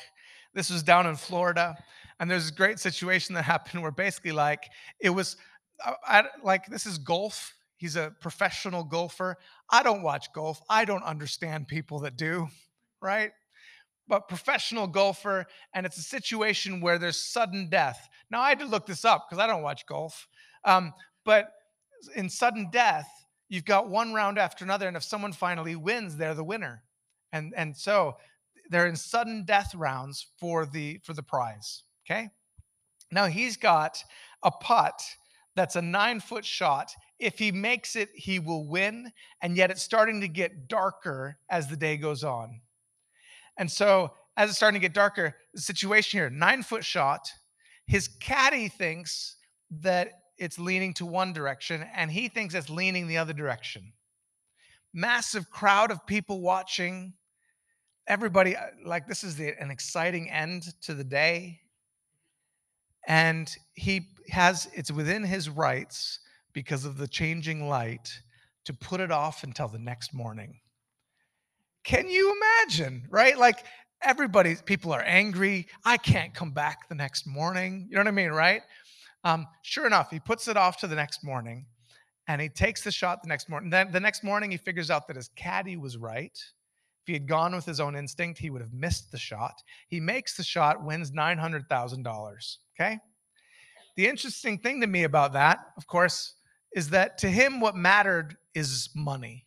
This 0.53 0.69
was 0.69 0.83
down 0.83 1.07
in 1.07 1.15
Florida. 1.15 1.77
And 2.19 2.29
there's 2.29 2.49
a 2.49 2.53
great 2.53 2.77
situation 2.77 3.35
that 3.35 3.43
happened 3.55 3.81
where 3.81 3.91
basically, 3.91 4.33
like, 4.33 4.69
it 4.99 5.11
was 5.11 5.37
uh, 5.85 5.93
I, 6.05 6.25
like, 6.43 6.65
this 6.65 6.85
is 6.85 6.97
golf. 6.97 7.53
He's 7.77 7.95
a 7.95 8.13
professional 8.19 8.83
golfer. 8.83 9.37
I 9.69 9.81
don't 9.81 10.03
watch 10.03 10.33
golf. 10.33 10.61
I 10.69 10.83
don't 10.83 11.03
understand 11.03 11.69
people 11.69 11.99
that 11.99 12.17
do, 12.17 12.49
right? 13.01 13.31
But 14.09 14.27
professional 14.27 14.85
golfer, 14.85 15.45
and 15.73 15.85
it's 15.85 15.99
a 15.99 16.03
situation 16.03 16.81
where 16.81 16.99
there's 16.99 17.15
sudden 17.15 17.69
death. 17.69 18.09
Now, 18.29 18.41
I 18.41 18.49
had 18.49 18.59
to 18.59 18.65
look 18.65 18.85
this 18.85 19.05
up 19.05 19.27
because 19.29 19.41
I 19.41 19.47
don't 19.47 19.63
watch 19.63 19.85
golf. 19.85 20.27
Um, 20.65 20.93
but 21.23 21.47
in 22.13 22.29
sudden 22.29 22.69
death, 22.73 23.07
you've 23.47 23.63
got 23.63 23.87
one 23.87 24.13
round 24.13 24.37
after 24.37 24.65
another, 24.65 24.89
and 24.89 24.97
if 24.97 25.03
someone 25.03 25.31
finally 25.31 25.77
wins, 25.77 26.17
they're 26.17 26.35
the 26.35 26.43
winner. 26.43 26.83
And 27.31 27.53
and 27.55 27.75
so 27.75 28.17
they're 28.69 28.87
in 28.87 28.95
sudden 28.95 29.45
death 29.45 29.73
rounds 29.75 30.27
for 30.39 30.65
the 30.65 30.99
for 31.03 31.13
the 31.13 31.23
prize. 31.23 31.83
Okay. 32.05 32.29
Now 33.11 33.25
he's 33.27 33.57
got 33.57 34.03
a 34.43 34.51
putt 34.51 35.01
that's 35.55 35.75
a 35.75 35.81
nine 35.81 36.19
foot 36.19 36.45
shot. 36.45 36.93
If 37.19 37.37
he 37.37 37.51
makes 37.51 37.95
it, 37.95 38.09
he 38.15 38.39
will 38.39 38.65
win. 38.67 39.11
And 39.41 39.57
yet 39.57 39.71
it's 39.71 39.81
starting 39.81 40.21
to 40.21 40.27
get 40.27 40.67
darker 40.67 41.37
as 41.49 41.67
the 41.67 41.75
day 41.75 41.97
goes 41.97 42.23
on. 42.23 42.61
And 43.57 43.69
so, 43.69 44.13
as 44.37 44.49
it's 44.49 44.57
starting 44.57 44.79
to 44.79 44.85
get 44.85 44.93
darker, 44.93 45.35
the 45.53 45.61
situation 45.61 46.19
here 46.19 46.29
nine 46.29 46.63
foot 46.63 46.85
shot. 46.85 47.29
His 47.85 48.07
caddy 48.07 48.69
thinks 48.69 49.35
that 49.81 50.11
it's 50.37 50.57
leaning 50.57 50.93
to 50.95 51.05
one 51.05 51.33
direction, 51.33 51.85
and 51.93 52.09
he 52.09 52.29
thinks 52.29 52.53
it's 52.55 52.69
leaning 52.69 53.07
the 53.07 53.17
other 53.17 53.33
direction. 53.33 53.91
Massive 54.93 55.49
crowd 55.51 55.91
of 55.91 56.05
people 56.07 56.41
watching. 56.41 57.13
Everybody, 58.07 58.55
uh, 58.55 58.67
like, 58.85 59.07
this 59.07 59.23
is 59.23 59.35
the, 59.35 59.53
an 59.61 59.71
exciting 59.71 60.29
end 60.29 60.73
to 60.81 60.93
the 60.93 61.03
day. 61.03 61.59
And 63.07 63.53
he 63.73 64.07
has 64.29 64.69
it's 64.73 64.91
within 64.91 65.23
his 65.23 65.49
rights 65.49 66.19
because 66.53 66.85
of 66.85 66.97
the 66.97 67.07
changing 67.07 67.67
light 67.67 68.09
to 68.65 68.73
put 68.73 68.99
it 68.99 69.11
off 69.11 69.43
until 69.43 69.67
the 69.67 69.79
next 69.79 70.13
morning. 70.13 70.59
Can 71.83 72.07
you 72.07 72.35
imagine 72.37 73.07
right? 73.09 73.37
Like 73.37 73.65
everybody 74.03 74.55
people 74.65 74.91
are 74.91 75.03
angry 75.03 75.67
i 75.85 75.95
can't 75.95 76.33
come 76.33 76.51
back 76.51 76.89
the 76.89 76.95
next 76.95 77.27
morning. 77.27 77.87
You 77.89 77.95
know 77.95 78.01
what 78.01 78.07
i 78.07 78.11
mean 78.11 78.31
right? 78.31 78.61
Um, 79.23 79.47
sure 79.61 79.85
enough 79.85 80.09
he 80.09 80.19
puts 80.19 80.47
it 80.47 80.57
off 80.57 80.77
to 80.77 80.87
the 80.87 80.95
next 80.95 81.23
morning 81.23 81.65
and 82.27 82.41
he 82.41 82.49
takes 82.49 82.83
the 82.83 82.91
shot 82.91 83.21
the 83.21 83.29
next 83.29 83.49
morning 83.49 83.69
then 83.69 83.91
the 83.91 83.99
next 83.99 84.23
morning 84.23 84.51
he 84.51 84.57
figures 84.57 84.89
out 84.89 85.07
that 85.07 85.15
his 85.15 85.29
caddy 85.35 85.77
was 85.77 85.97
right 85.97 86.37
if 87.01 87.07
he 87.07 87.13
had 87.13 87.27
gone 87.27 87.55
with 87.55 87.65
his 87.65 87.79
own 87.79 87.95
instinct, 87.95 88.39
he 88.39 88.49
would 88.51 88.61
have 88.61 88.73
missed 88.73 89.11
the 89.11 89.17
shot. 89.17 89.63
He 89.87 89.99
makes 89.99 90.37
the 90.37 90.43
shot, 90.43 90.83
wins 90.83 91.11
$900,000. 91.11 92.57
Okay. 92.79 92.99
The 93.95 94.07
interesting 94.07 94.59
thing 94.59 94.81
to 94.81 94.87
me 94.87 95.03
about 95.03 95.33
that, 95.33 95.59
of 95.77 95.87
course, 95.87 96.35
is 96.73 96.91
that 96.91 97.17
to 97.19 97.27
him, 97.27 97.59
what 97.59 97.75
mattered 97.75 98.37
is 98.53 98.89
money. 98.95 99.45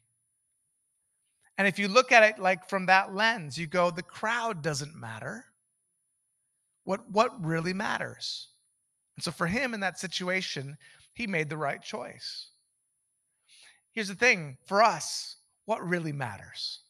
And 1.56 1.68
if 1.68 1.78
you 1.78 1.86
look 1.86 2.10
at 2.10 2.24
it 2.24 2.38
like 2.38 2.68
from 2.68 2.86
that 2.86 3.14
lens, 3.14 3.56
you 3.56 3.66
go, 3.66 3.90
the 3.90 4.02
crowd 4.02 4.62
doesn't 4.62 4.94
matter. 4.94 5.44
What, 6.82 7.08
what 7.10 7.44
really 7.44 7.72
matters? 7.72 8.48
And 9.16 9.24
so 9.24 9.30
for 9.30 9.46
him 9.46 9.74
in 9.74 9.80
that 9.80 9.98
situation, 9.98 10.76
he 11.12 11.26
made 11.26 11.48
the 11.48 11.56
right 11.56 11.80
choice. 11.80 12.48
Here's 13.92 14.08
the 14.08 14.16
thing 14.16 14.58
for 14.66 14.82
us, 14.82 15.36
what 15.66 15.86
really 15.86 16.12
matters? 16.12 16.80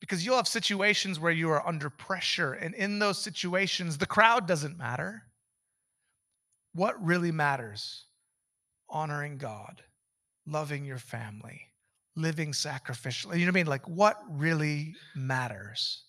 Because 0.00 0.24
you'll 0.24 0.36
have 0.36 0.48
situations 0.48 1.20
where 1.20 1.32
you 1.32 1.50
are 1.50 1.66
under 1.66 1.90
pressure. 1.90 2.54
And 2.54 2.74
in 2.74 2.98
those 2.98 3.18
situations, 3.18 3.98
the 3.98 4.06
crowd 4.06 4.48
doesn't 4.48 4.78
matter. 4.78 5.22
What 6.74 7.02
really 7.04 7.30
matters? 7.30 8.06
Honoring 8.88 9.36
God, 9.36 9.82
loving 10.46 10.84
your 10.84 10.98
family, 10.98 11.60
living 12.16 12.52
sacrificially. 12.52 13.34
You 13.34 13.40
know 13.40 13.50
what 13.50 13.58
I 13.58 13.60
mean? 13.60 13.66
Like, 13.66 13.88
what 13.88 14.18
really 14.28 14.94
matters? 15.14 16.04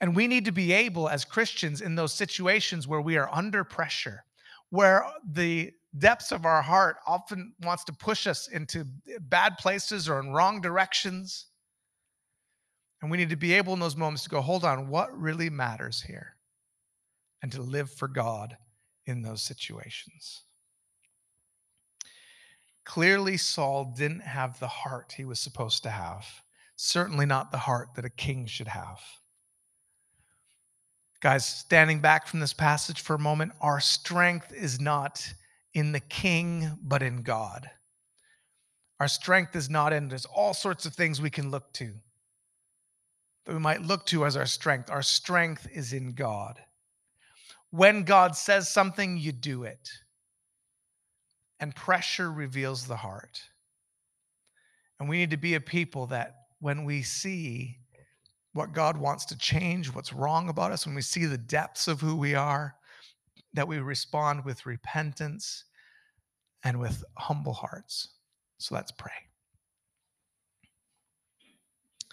And 0.00 0.14
we 0.14 0.26
need 0.26 0.44
to 0.44 0.52
be 0.52 0.72
able, 0.72 1.08
as 1.08 1.24
Christians, 1.24 1.80
in 1.80 1.94
those 1.94 2.12
situations 2.12 2.86
where 2.86 3.00
we 3.00 3.16
are 3.16 3.28
under 3.32 3.64
pressure, 3.64 4.24
where 4.70 5.04
the 5.28 5.72
depths 5.98 6.32
of 6.32 6.44
our 6.44 6.62
heart 6.62 6.96
often 7.06 7.54
wants 7.62 7.84
to 7.84 7.92
push 7.92 8.26
us 8.26 8.48
into 8.48 8.84
bad 9.20 9.56
places 9.58 10.08
or 10.08 10.20
in 10.20 10.32
wrong 10.32 10.60
directions 10.60 11.46
and 13.04 13.10
we 13.10 13.18
need 13.18 13.28
to 13.28 13.36
be 13.36 13.52
able 13.52 13.74
in 13.74 13.80
those 13.80 13.98
moments 13.98 14.22
to 14.22 14.30
go, 14.30 14.40
hold 14.40 14.64
on, 14.64 14.88
what 14.88 15.14
really 15.20 15.50
matters 15.50 16.00
here? 16.00 16.36
And 17.42 17.52
to 17.52 17.60
live 17.60 17.90
for 17.90 18.08
God 18.08 18.56
in 19.04 19.20
those 19.20 19.42
situations. 19.42 20.44
Clearly, 22.86 23.36
Saul 23.36 23.92
didn't 23.94 24.22
have 24.22 24.58
the 24.58 24.68
heart 24.68 25.12
he 25.14 25.26
was 25.26 25.38
supposed 25.38 25.82
to 25.82 25.90
have, 25.90 26.24
certainly 26.76 27.26
not 27.26 27.52
the 27.52 27.58
heart 27.58 27.88
that 27.94 28.06
a 28.06 28.10
king 28.10 28.46
should 28.46 28.68
have. 28.68 28.98
Guys, 31.20 31.44
standing 31.44 32.00
back 32.00 32.26
from 32.26 32.40
this 32.40 32.54
passage 32.54 33.02
for 33.02 33.16
a 33.16 33.18
moment, 33.18 33.52
our 33.60 33.80
strength 33.80 34.50
is 34.50 34.80
not 34.80 35.30
in 35.74 35.92
the 35.92 36.00
king, 36.00 36.78
but 36.80 37.02
in 37.02 37.20
God. 37.20 37.68
Our 38.98 39.08
strength 39.08 39.54
is 39.56 39.68
not 39.68 39.92
in, 39.92 40.08
there's 40.08 40.24
all 40.24 40.54
sorts 40.54 40.86
of 40.86 40.94
things 40.94 41.20
we 41.20 41.28
can 41.28 41.50
look 41.50 41.70
to 41.74 41.92
that 43.44 43.52
we 43.52 43.58
might 43.58 43.82
look 43.82 44.06
to 44.06 44.24
as 44.24 44.36
our 44.36 44.46
strength. 44.46 44.90
Our 44.90 45.02
strength 45.02 45.68
is 45.72 45.92
in 45.92 46.14
God. 46.14 46.60
When 47.70 48.04
God 48.04 48.36
says 48.36 48.68
something, 48.68 49.18
you 49.18 49.32
do 49.32 49.64
it. 49.64 49.88
And 51.60 51.74
pressure 51.74 52.30
reveals 52.30 52.86
the 52.86 52.96
heart. 52.96 53.40
And 54.98 55.08
we 55.08 55.18
need 55.18 55.30
to 55.30 55.36
be 55.36 55.54
a 55.54 55.60
people 55.60 56.06
that 56.06 56.34
when 56.60 56.84
we 56.84 57.02
see 57.02 57.78
what 58.52 58.72
God 58.72 58.96
wants 58.96 59.24
to 59.26 59.38
change, 59.38 59.92
what's 59.92 60.12
wrong 60.12 60.48
about 60.48 60.72
us, 60.72 60.86
when 60.86 60.94
we 60.94 61.02
see 61.02 61.26
the 61.26 61.36
depths 61.36 61.88
of 61.88 62.00
who 62.00 62.16
we 62.16 62.34
are, 62.34 62.76
that 63.52 63.68
we 63.68 63.78
respond 63.78 64.44
with 64.44 64.66
repentance 64.66 65.64
and 66.62 66.78
with 66.78 67.04
humble 67.18 67.52
hearts. 67.52 68.14
So 68.58 68.74
let's 68.74 68.92
pray. 68.92 69.12